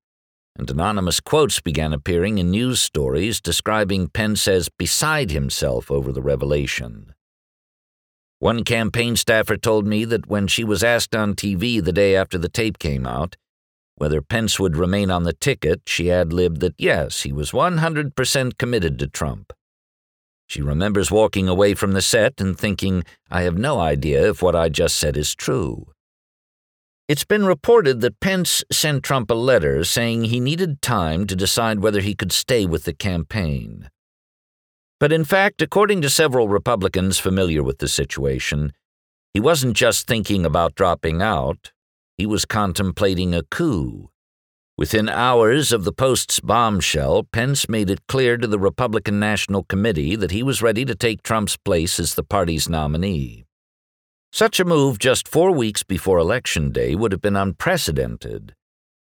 [0.57, 6.23] and anonymous quotes began appearing in news stories describing Pence as beside himself over the
[6.23, 7.15] revelation.
[8.43, 12.39] One campaign staffer told me that when she was asked on TV the day after
[12.39, 13.37] the tape came out
[13.95, 18.59] whether Pence would remain on the ticket, she ad libbed that yes, he was 100%
[18.59, 19.53] committed to Trump.
[20.49, 24.57] She remembers walking away from the set and thinking, I have no idea if what
[24.57, 25.93] I just said is true.
[27.07, 31.79] It's been reported that Pence sent Trump a letter saying he needed time to decide
[31.79, 33.89] whether he could stay with the campaign.
[35.03, 38.73] But in fact, according to several Republicans familiar with the situation,
[39.35, 41.73] he wasn't just thinking about dropping out,
[42.17, 44.11] he was contemplating a coup.
[44.79, 50.15] Within hours of the Post's bombshell, Pence made it clear to the Republican National Committee
[50.15, 53.45] that he was ready to take Trump's place as the party's nominee.
[54.31, 58.55] Such a move just four weeks before Election Day would have been unprecedented,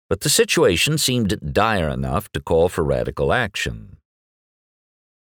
[0.08, 3.97] but the situation seemed dire enough to call for radical action.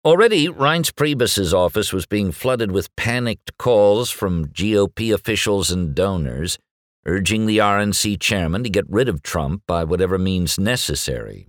[0.03, 6.57] Already, Reince Priebus's office was being flooded with panicked calls from GOP officials and donors
[7.05, 11.48] urging the RNC chairman to get rid of Trump by whatever means necessary.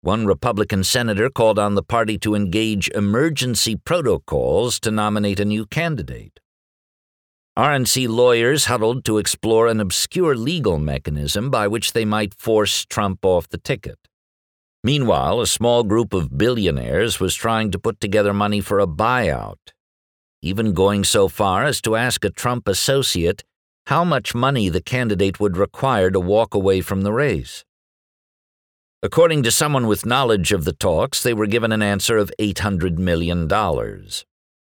[0.00, 5.66] One Republican senator called on the party to engage emergency protocols to nominate a new
[5.66, 6.40] candidate.
[7.58, 13.26] RNC lawyers huddled to explore an obscure legal mechanism by which they might force Trump
[13.26, 13.98] off the ticket.
[14.84, 19.58] Meanwhile, a small group of billionaires was trying to put together money for a buyout,
[20.40, 23.44] even going so far as to ask a Trump associate
[23.86, 27.64] how much money the candidate would require to walk away from the race.
[29.04, 32.98] According to someone with knowledge of the talks, they were given an answer of $800
[32.98, 33.48] million.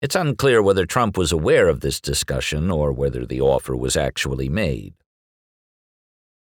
[0.01, 4.49] It's unclear whether Trump was aware of this discussion or whether the offer was actually
[4.49, 4.93] made.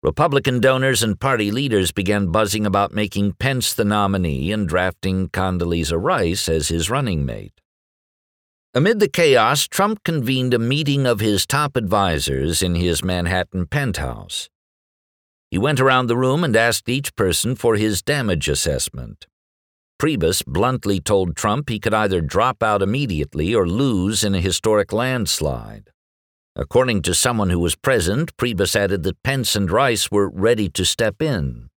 [0.02, 6.02] Republican donors and party leaders began buzzing about making Pence the nominee and drafting Condoleezza
[6.02, 7.60] Rice as his running mate.
[8.72, 14.48] Amid the chaos, Trump convened a meeting of his top advisers in his Manhattan penthouse.
[15.50, 19.26] He went around the room and asked each person for his damage assessment.
[19.98, 24.94] Priebus bluntly told Trump he could either drop out immediately or lose in a historic
[24.94, 25.90] landslide.
[26.56, 30.84] According to someone who was present, Priebus added that Pence and Rice were ready to
[30.84, 31.70] step in.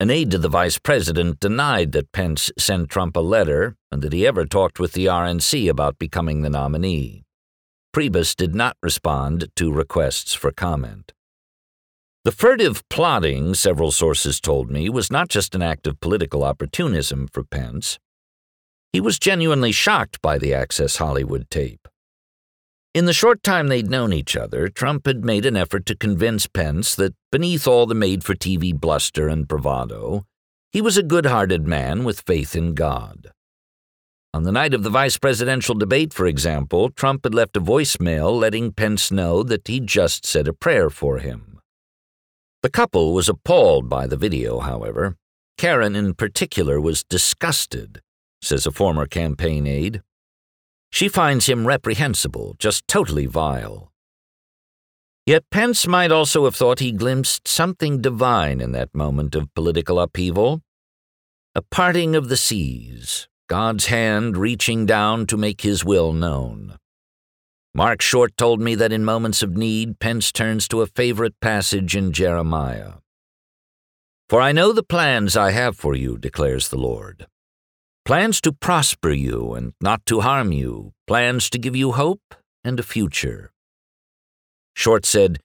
[0.00, 4.12] An aide to the vice president denied that Pence sent Trump a letter and that
[4.12, 7.24] he ever talked with the RNC about becoming the nominee.
[7.94, 11.14] Priebus did not respond to requests for comment.
[12.24, 17.28] The furtive plotting, several sources told me, was not just an act of political opportunism
[17.32, 17.98] for Pence.
[18.92, 21.86] He was genuinely shocked by the Access Hollywood tape.
[22.96, 26.46] In the short time they'd known each other, Trump had made an effort to convince
[26.46, 30.24] Pence that beneath all the made for TV bluster and bravado,
[30.72, 33.32] he was a good hearted man with faith in God.
[34.32, 38.32] On the night of the vice presidential debate, for example, Trump had left a voicemail
[38.32, 41.60] letting Pence know that he'd just said a prayer for him.
[42.62, 45.16] The couple was appalled by the video, however.
[45.58, 48.00] Karen, in particular, was disgusted,
[48.40, 50.00] says a former campaign aide.
[50.96, 53.92] She finds him reprehensible, just totally vile.
[55.26, 60.00] Yet Pence might also have thought he glimpsed something divine in that moment of political
[60.00, 60.62] upheaval.
[61.54, 66.78] A parting of the seas, God's hand reaching down to make his will known.
[67.74, 71.94] Marc Short told me that in moments of need, Pence turns to a favorite passage
[71.94, 72.92] in Jeremiah.
[74.30, 77.26] For I know the plans I have for you, declares the Lord.
[78.06, 82.78] Plans to prosper you and not to harm you, plans to give you hope and
[82.78, 83.50] a future.
[84.76, 85.40] Short said,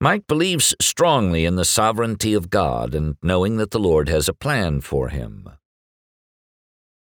[0.00, 4.32] Mike believes strongly in the sovereignty of God and knowing that the Lord has a
[4.32, 5.50] plan for him.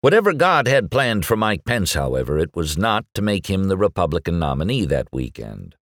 [0.02, 3.78] Whatever God had planned for Mike Pence, however, it was not to make him the
[3.78, 5.76] Republican nominee that weekend.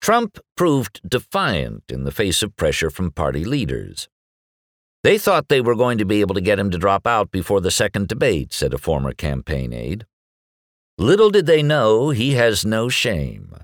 [0.00, 4.08] Trump proved defiant in the face of pressure from party leaders.
[5.02, 7.60] They thought they were going to be able to get him to drop out before
[7.60, 10.04] the second debate, said a former campaign aide.
[10.98, 13.54] Little did they know he has no shame.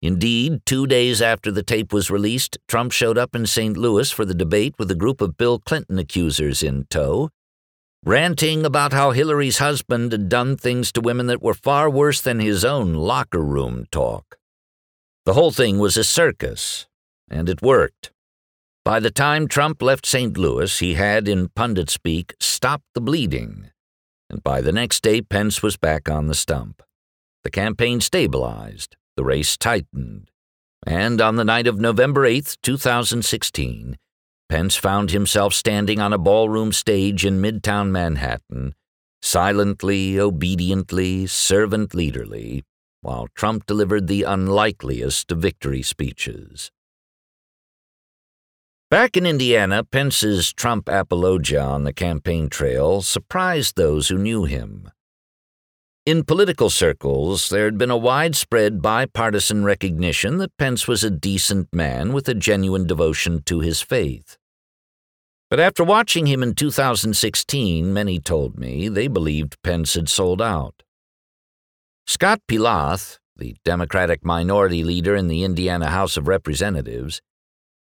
[0.00, 3.76] Indeed, two days after the tape was released, Trump showed up in St.
[3.76, 7.30] Louis for the debate with a group of Bill Clinton accusers in tow,
[8.04, 12.38] ranting about how Hillary's husband had done things to women that were far worse than
[12.38, 14.38] his own locker room talk.
[15.26, 16.86] The whole thing was a circus,
[17.28, 18.10] and it worked.
[18.84, 20.38] By the time Trump left St.
[20.38, 23.70] Louis, he had, in pundit speak, stopped the bleeding,
[24.30, 26.82] and by the next day, Pence was back on the stump.
[27.44, 30.30] The campaign stabilized, the race tightened,
[30.86, 33.98] and on the night of November 8, 2016,
[34.48, 38.74] Pence found himself standing on a ballroom stage in midtown Manhattan,
[39.20, 42.62] silently, obediently, servant leaderly,
[43.02, 46.70] while Trump delivered the unlikeliest of victory speeches.
[48.90, 54.90] Back in Indiana, Pence's Trump apologia on the campaign trail surprised those who knew him.
[56.04, 61.72] In political circles, there had been a widespread bipartisan recognition that Pence was a decent
[61.72, 64.36] man with a genuine devotion to his faith.
[65.50, 70.82] But after watching him in 2016, many told me they believed Pence had sold out.
[72.08, 77.20] Scott Pelath, the Democratic minority leader in the Indiana House of Representatives,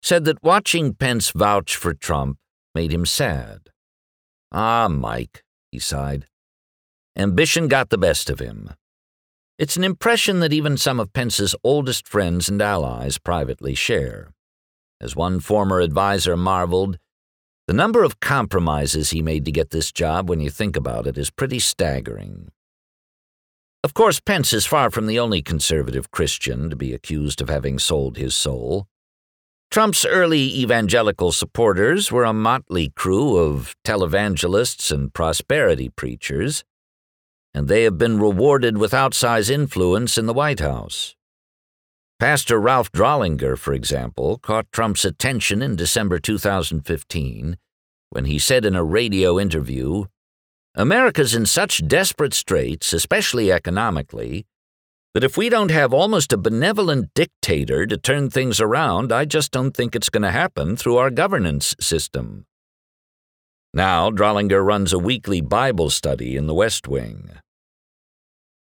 [0.02, 2.38] said that watching Pence vouch for Trump
[2.74, 3.70] made him sad.
[4.52, 6.26] Ah, Mike, he sighed.
[7.16, 8.70] Ambition got the best of him.
[9.58, 14.32] It's an impression that even some of Pence's oldest friends and allies privately share.
[15.00, 16.98] As one former adviser marveled,
[17.66, 21.18] the number of compromises he made to get this job, when you think about it,
[21.18, 22.50] is pretty staggering.
[23.84, 27.78] Of course, Pence is far from the only conservative Christian to be accused of having
[27.78, 28.86] sold his soul.
[29.70, 36.64] Trump's early evangelical supporters were a motley crew of televangelists and prosperity preachers,
[37.52, 41.14] and they have been rewarded with outsized influence in the White House.
[42.18, 47.58] Pastor Ralph Drollinger, for example, caught Trump's attention in December 2015
[48.10, 50.04] when he said in a radio interview,
[50.74, 54.46] America's in such desperate straits, especially economically,
[55.14, 59.50] that if we don't have almost a benevolent dictator to turn things around, I just
[59.50, 62.46] don't think it's going to happen through our governance system.
[63.74, 67.30] Now, Drollinger runs a weekly Bible study in the West Wing.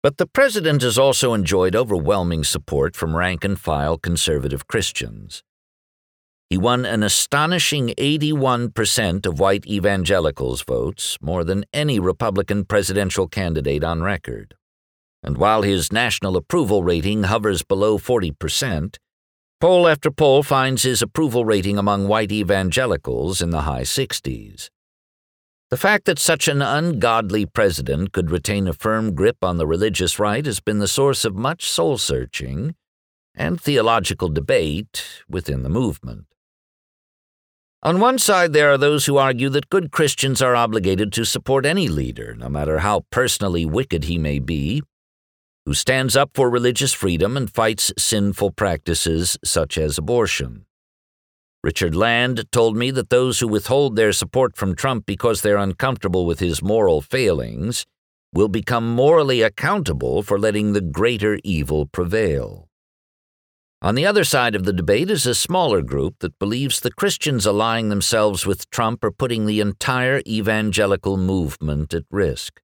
[0.02, 5.42] But the president has also enjoyed overwhelming support from rank and file conservative Christians.
[6.50, 13.82] He won an astonishing 81% of white evangelicals' votes, more than any Republican presidential candidate
[13.82, 14.54] on record.
[15.24, 18.98] And while his national approval rating hovers below 40%,
[19.58, 24.68] poll after poll finds his approval rating among white evangelicals in the high 60s.
[25.70, 30.18] The fact that such an ungodly president could retain a firm grip on the religious
[30.18, 32.74] right has been the source of much soul searching
[33.34, 36.26] and theological debate within the movement.
[37.82, 41.64] On one side, there are those who argue that good Christians are obligated to support
[41.64, 44.82] any leader, no matter how personally wicked he may be,
[45.66, 50.66] who stands up for religious freedom and fights sinful practices such as abortion.
[51.62, 56.26] Richard Land told me that those who withhold their support from Trump because they're uncomfortable
[56.26, 57.86] with his moral failings
[58.34, 62.68] will become morally accountable for letting the greater evil prevail.
[63.80, 67.46] On the other side of the debate is a smaller group that believes the Christians
[67.46, 72.60] allying themselves with Trump are putting the entire evangelical movement at risk.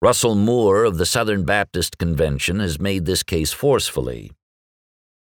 [0.00, 4.30] Russell Moore of the Southern Baptist Convention has made this case forcefully.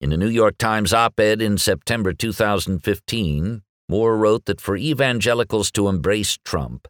[0.01, 5.71] In a New York Times op ed in September 2015, Moore wrote that for evangelicals
[5.71, 6.89] to embrace Trump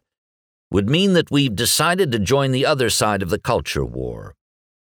[0.68, 4.34] would mean that we've decided to join the other side of the culture war.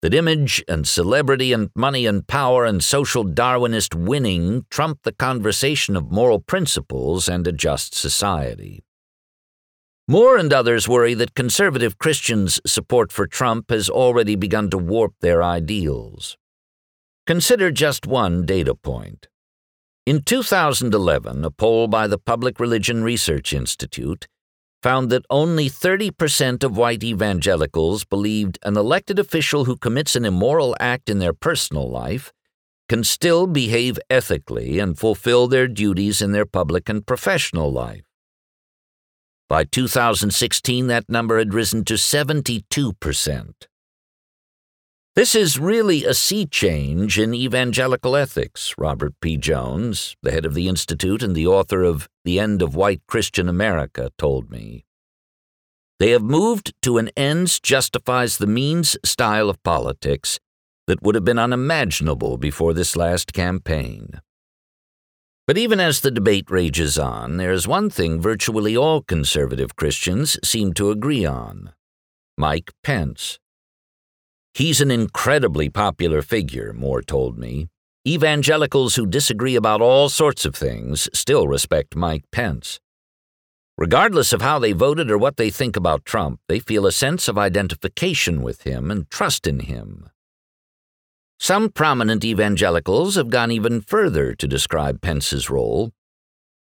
[0.02, 5.96] That image and celebrity and money and power and social Darwinist winning trump the conversation
[5.96, 8.85] of moral principles and a just society.
[10.08, 15.14] Moore and others worry that conservative Christians' support for Trump has already begun to warp
[15.20, 16.36] their ideals.
[17.26, 19.26] Consider just one data point.
[20.06, 24.28] In 2011, a poll by the Public Religion Research Institute
[24.80, 30.76] found that only 30% of white evangelicals believed an elected official who commits an immoral
[30.78, 32.32] act in their personal life
[32.88, 38.04] can still behave ethically and fulfill their duties in their public and professional life.
[39.48, 43.52] By 2016, that number had risen to 72%.
[45.14, 49.36] This is really a sea change in evangelical ethics, Robert P.
[49.36, 53.48] Jones, the head of the Institute and the author of The End of White Christian
[53.48, 54.84] America, told me.
[56.00, 60.38] They have moved to an ends justifies the means style of politics
[60.88, 64.20] that would have been unimaginable before this last campaign.
[65.46, 70.38] But even as the debate rages on, there is one thing virtually all conservative Christians
[70.42, 71.72] seem to agree on
[72.36, 73.38] Mike Pence.
[74.54, 77.68] He's an incredibly popular figure, Moore told me.
[78.04, 82.80] Evangelicals who disagree about all sorts of things still respect Mike Pence.
[83.78, 87.28] Regardless of how they voted or what they think about Trump, they feel a sense
[87.28, 90.08] of identification with him and trust in him.
[91.38, 95.92] Some prominent evangelicals have gone even further to describe Pence's role,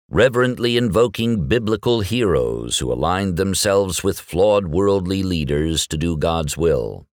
[0.08, 7.06] reverently invoking biblical heroes who aligned themselves with flawed worldly leaders to do God's will.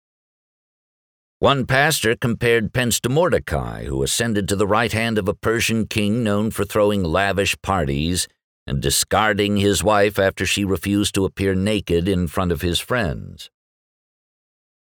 [1.40, 5.88] One pastor compared Pence to Mordecai, who ascended to the right hand of a Persian
[5.88, 8.28] king known for throwing lavish parties
[8.66, 13.50] and discarding his wife after she refused to appear naked in front of his friends.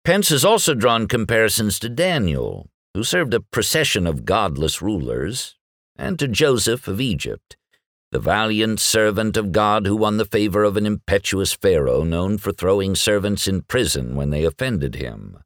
[0.04, 5.54] Pence has also drawn comparisons to Daniel, who served a procession of godless rulers,
[5.96, 7.56] and to Joseph of Egypt,
[8.10, 12.50] the valiant servant of God who won the favor of an impetuous Pharaoh known for
[12.50, 15.38] throwing servants in prison when they offended him.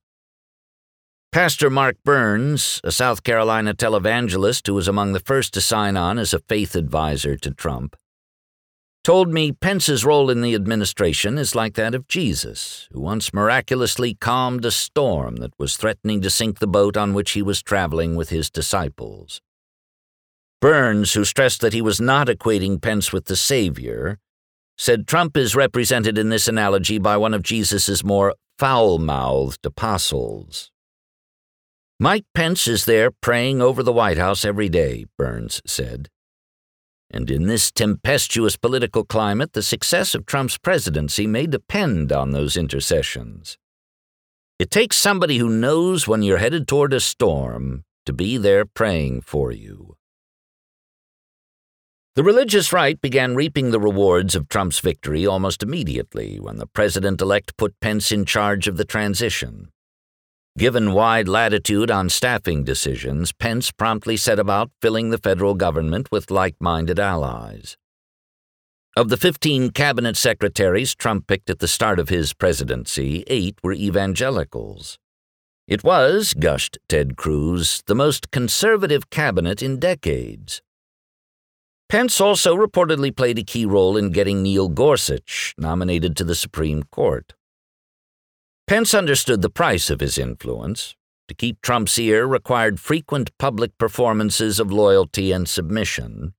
[1.31, 6.19] Pastor Mark Burns, a South Carolina televangelist who was among the first to sign on
[6.19, 7.95] as a faith advisor to Trump,
[9.07, 14.15] told me Pence's role in the administration is like that of Jesus, who once miraculously
[14.15, 18.17] calmed a storm that was threatening to sink the boat on which he was traveling
[18.17, 19.41] with his disciples.
[20.61, 24.19] Burns, who stressed that he was not equating Pence with the Savior,
[24.77, 30.73] said Trump is represented in this analogy by one of Jesus' more foul mouthed apostles.
[32.01, 36.09] Mike Pence is there praying over the White House every day, Burns said.
[37.17, 42.59] And in this tempestuous political climate, the success of Trump's presidency may depend on those
[42.59, 43.57] intercessions.
[44.59, 49.23] It takes somebody who knows when you're headed toward a storm to be there praying
[49.23, 49.97] for you.
[52.17, 57.23] The religious right began reaping the rewards of Trump's victory almost immediately when the president
[57.23, 59.71] elect put Pence in charge of the transition.
[60.59, 66.31] Given wide latitude on staffing decisions, Pence promptly set about filling the federal government with
[66.31, 67.77] like minded allies.
[68.97, 73.75] Of the 15 cabinet secretaries Trump picked at the start of his presidency, eight were
[73.75, 74.99] evangelicals.
[75.69, 80.63] It was, gushed Ted Cruz, the most conservative cabinet in decades.
[81.91, 86.83] Pence also reportedly played a key role in getting Neil Gorsuch nominated to the Supreme
[86.85, 87.35] Court.
[88.67, 90.97] Pence understood the price of his influence.
[91.29, 96.35] To keep Trump's ear required frequent public performances of loyalty and submission,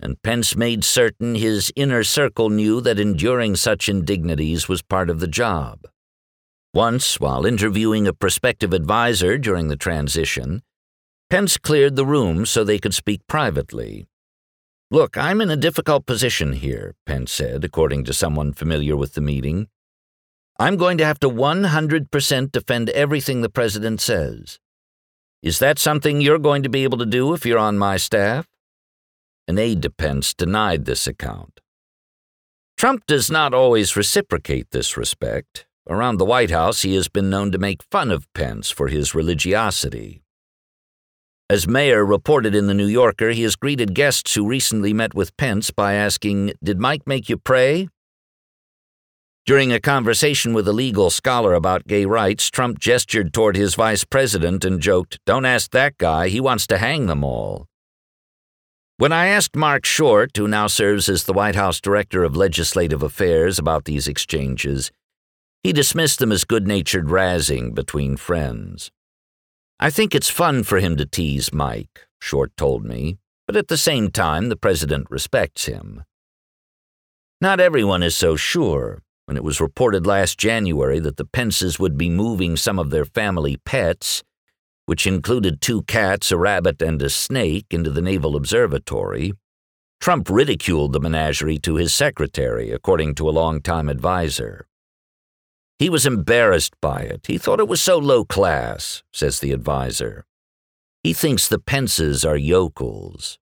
[0.00, 5.18] and Pence made certain his inner circle knew that enduring such indignities was part of
[5.20, 5.80] the job.
[6.72, 10.62] Once, while interviewing a prospective advisor during the transition,
[11.30, 14.06] Pence cleared the room so they could speak privately.
[14.90, 19.20] Look, I'm in a difficult position here, Pence said, according to someone familiar with the
[19.20, 19.68] meeting.
[20.56, 24.60] I'm going to have to 100% defend everything the president says.
[25.42, 28.46] Is that something you're going to be able to do if you're on my staff?
[29.48, 31.60] An aide to Pence denied this account.
[32.76, 35.66] Trump does not always reciprocate this respect.
[35.88, 39.14] Around the White House, he has been known to make fun of Pence for his
[39.14, 40.22] religiosity.
[41.50, 45.36] As Mayer reported in The New Yorker, he has greeted guests who recently met with
[45.36, 47.88] Pence by asking, Did Mike make you pray?
[49.46, 54.02] During a conversation with a legal scholar about gay rights, Trump gestured toward his vice
[54.02, 57.66] president and joked, Don't ask that guy, he wants to hang them all.
[58.96, 63.02] When I asked Marc Short, who now serves as the White House Director of Legislative
[63.02, 64.90] Affairs, about these exchanges,
[65.62, 68.90] he dismissed them as good natured razzing between friends.
[69.78, 73.76] I think it's fun for him to tease Mike, Short told me, but at the
[73.76, 76.02] same time, the president respects him.
[77.42, 79.02] Not everyone is so sure.
[79.26, 83.04] When it was reported last January that the Pences would be moving some of their
[83.04, 84.22] family pets,
[84.86, 89.32] which included two cats, a rabbit, and a snake, into the Naval Observatory,
[90.00, 94.66] Trump ridiculed the menagerie to his secretary, according to a longtime adviser.
[95.78, 97.26] He was embarrassed by it.
[97.26, 100.26] He thought it was so low class, says the adviser.
[101.02, 103.38] He thinks the Pences are yokels.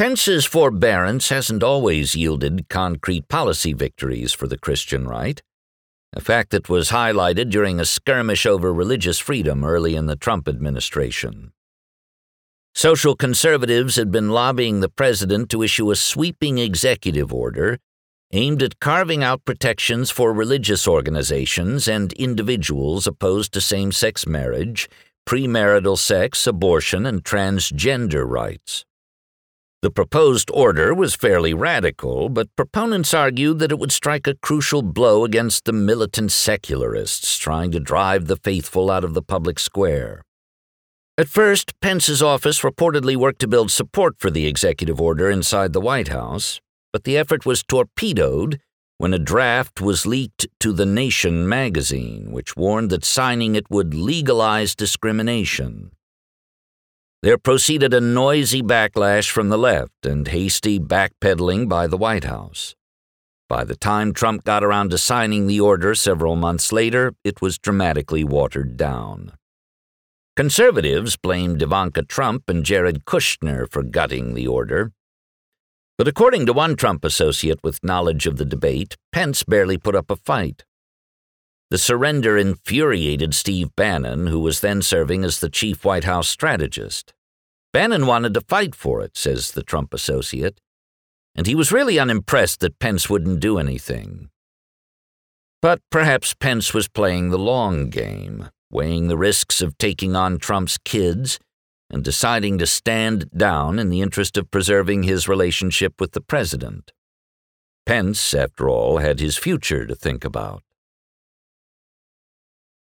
[0.00, 5.42] Pence's forbearance hasn't always yielded concrete policy victories for the Christian right,
[6.14, 10.48] a fact that was highlighted during a skirmish over religious freedom early in the Trump
[10.48, 11.52] administration.
[12.74, 17.76] Social conservatives had been lobbying the president to issue a sweeping executive order
[18.32, 24.88] aimed at carving out protections for religious organizations and individuals opposed to same sex marriage,
[25.28, 28.86] premarital sex, abortion, and transgender rights.
[29.82, 34.82] The proposed order was fairly radical, but proponents argued that it would strike a crucial
[34.82, 40.20] blow against the militant secularists trying to drive the faithful out of the public square.
[41.16, 45.80] At first, Pence's office reportedly worked to build support for the executive order inside the
[45.80, 46.60] White House,
[46.92, 48.60] but the effort was torpedoed
[48.98, 53.94] when a draft was leaked to The Nation magazine, which warned that signing it would
[53.94, 55.92] legalize discrimination.
[57.22, 62.74] There proceeded a noisy backlash from the left and hasty backpedaling by the White House.
[63.46, 67.58] By the time Trump got around to signing the order several months later, it was
[67.58, 69.32] dramatically watered down.
[70.34, 74.92] Conservatives blamed Ivanka Trump and Jared Kushner for gutting the order.
[75.98, 80.10] But according to one Trump associate with knowledge of the debate, Pence barely put up
[80.10, 80.64] a fight.
[81.70, 87.14] The surrender infuriated Steve Bannon, who was then serving as the chief White House strategist.
[87.72, 90.60] Bannon wanted to fight for it, says the Trump associate,
[91.36, 94.30] and he was really unimpressed that Pence wouldn't do anything.
[95.62, 100.78] But perhaps Pence was playing the long game, weighing the risks of taking on Trump's
[100.78, 101.38] kids
[101.88, 106.92] and deciding to stand down in the interest of preserving his relationship with the president.
[107.86, 110.62] Pence, after all, had his future to think about.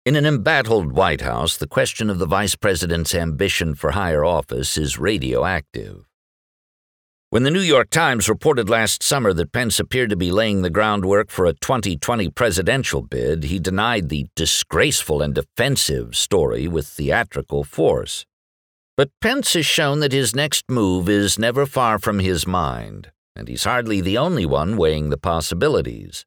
[0.08, 4.78] In an embattled White House, the question of the vice president's ambition for higher office
[4.78, 6.06] is radioactive.
[7.30, 10.70] When the New York Times reported last summer that Pence appeared to be laying the
[10.70, 17.66] groundwork for a 2020 presidential bid, he denied the disgraceful and offensive story with theatrical
[17.66, 18.26] force.
[18.96, 23.50] But Pence has shown that his next move is never far from his mind, and
[23.50, 26.26] he's hardly the only one weighing the possibilities.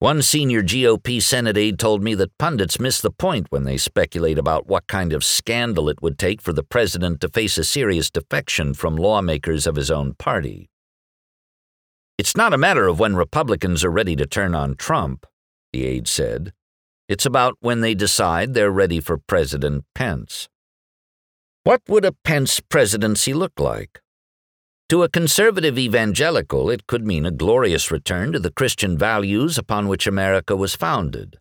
[0.00, 4.38] One senior GOP Senate aide told me that pundits miss the point when they speculate
[4.38, 8.10] about what kind of scandal it would take for the president to face a serious
[8.10, 10.70] defection from lawmakers of his own party.
[12.16, 15.26] It's not a matter of when Republicans are ready to turn on Trump,
[15.74, 16.54] the aide said.
[17.06, 20.48] It's about when they decide they're ready for President Pence.
[21.64, 24.00] What would a Pence presidency look like?
[24.90, 29.86] To a conservative evangelical, it could mean a glorious return to the Christian values upon
[29.86, 31.38] which America was founded.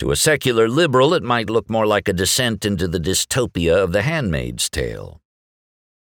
[0.00, 3.92] To a secular liberal, it might look more like a descent into the dystopia of
[3.92, 5.20] The Handmaid's Tale.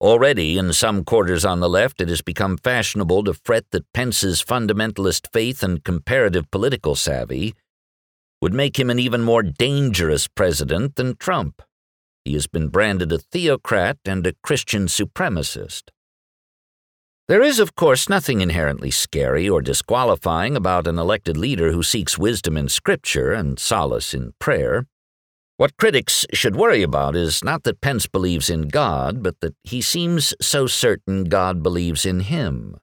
[0.02, 4.44] Already, in some quarters on the left, it has become fashionable to fret that Pence's
[4.44, 7.56] fundamentalist faith and comparative political savvy
[8.42, 11.62] would make him an even more dangerous president than Trump.
[12.26, 15.84] He has been branded a theocrat and a Christian supremacist.
[17.28, 22.18] There is, of course, nothing inherently scary or disqualifying about an elected leader who seeks
[22.18, 24.86] wisdom in Scripture and solace in prayer.
[25.58, 29.82] What critics should worry about is not that Pence believes in God, but that he
[29.82, 32.78] seems so certain God believes in him.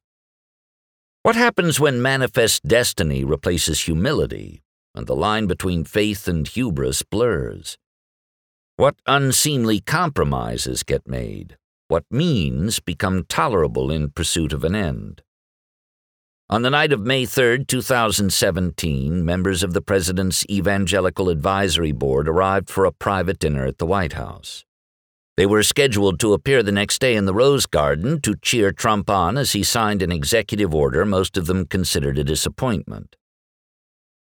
[1.22, 4.62] What happens when manifest destiny replaces humility,
[4.94, 7.78] and the line between faith and hubris blurs?
[8.76, 11.56] What unseemly compromises get made?
[11.94, 15.22] What means become tolerable in pursuit of an end.
[16.50, 22.68] On the night of May 3, 2017, members of the President's Evangelical Advisory Board arrived
[22.68, 24.64] for a private dinner at the White House.
[25.36, 29.08] They were scheduled to appear the next day in the Rose Garden to cheer Trump
[29.08, 33.14] on as he signed an executive order most of them considered a disappointment.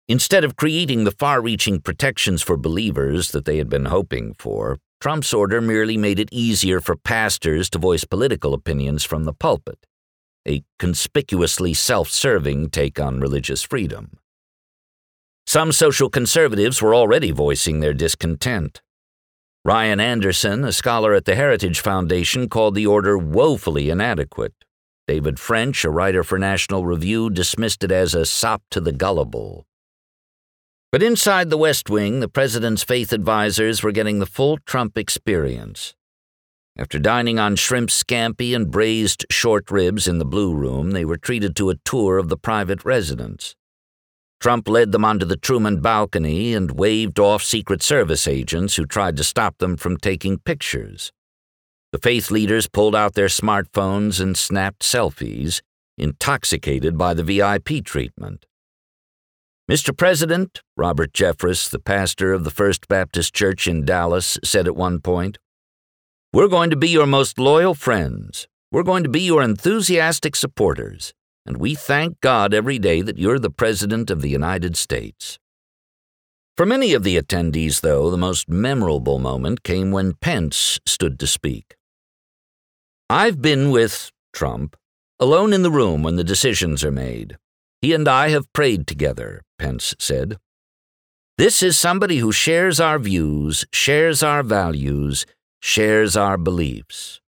[0.10, 4.78] Instead of creating the far reaching protections for believers that they had been hoping for,
[5.02, 9.86] Trump's order merely made it easier for pastors to voice political opinions from the pulpit,
[10.48, 14.18] a conspicuously self serving take on religious freedom.
[15.48, 18.82] Some social conservatives were already voicing their discontent.
[19.64, 24.54] Ryan Anderson, a scholar at the Heritage Foundation, called the order woefully inadequate.
[25.08, 29.68] David French, a writer for National Review, dismissed it as a sop to the gullible.
[30.96, 35.94] But inside the West Wing, the president's faith advisors were getting the full Trump experience.
[36.78, 41.18] After dining on shrimp scampi and braised short ribs in the Blue Room, they were
[41.18, 43.58] treated to a tour of the private residence.
[44.40, 49.18] Trump led them onto the Truman balcony and waved off Secret Service agents who tried
[49.18, 51.12] to stop them from taking pictures.
[51.92, 55.60] The faith leaders pulled out their smartphones and snapped selfies,
[55.98, 58.46] intoxicated by the VIP treatment.
[59.70, 59.98] Mr.
[59.98, 65.00] President, Robert Jeffress, the pastor of the First Baptist Church in Dallas, said at one
[65.00, 65.38] point,
[66.32, 68.48] We're going to be your most loyal friends.
[68.72, 71.14] We're going to be your enthusiastic supporters
[71.46, 75.38] and we thank God every day that you're the President of the United States.
[76.58, 81.28] For many of the attendees, though, the most memorable moment came when Pence stood to
[81.28, 81.76] speak.
[83.10, 84.76] I've been with Trump,
[85.20, 87.38] alone in the room when the decisions are made.
[87.86, 90.40] He and I have prayed together, Pence said.
[91.38, 95.28] This is somebody who shares our views, shares our values,
[95.60, 97.22] shares our beliefs.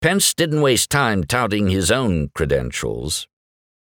[0.00, 3.26] Pence didn't waste time touting his own credentials.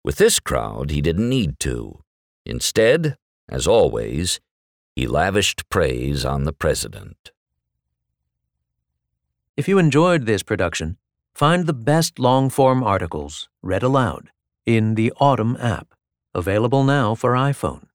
[0.04, 2.00] With this crowd, he didn't need to.
[2.44, 3.16] Instead,
[3.48, 4.40] as always,
[4.96, 7.30] he lavished praise on the president.
[9.56, 10.98] If you enjoyed this production,
[11.36, 14.32] find the best long form articles read aloud
[14.70, 15.96] in the Audm app,
[16.36, 17.89] available now for iPhone.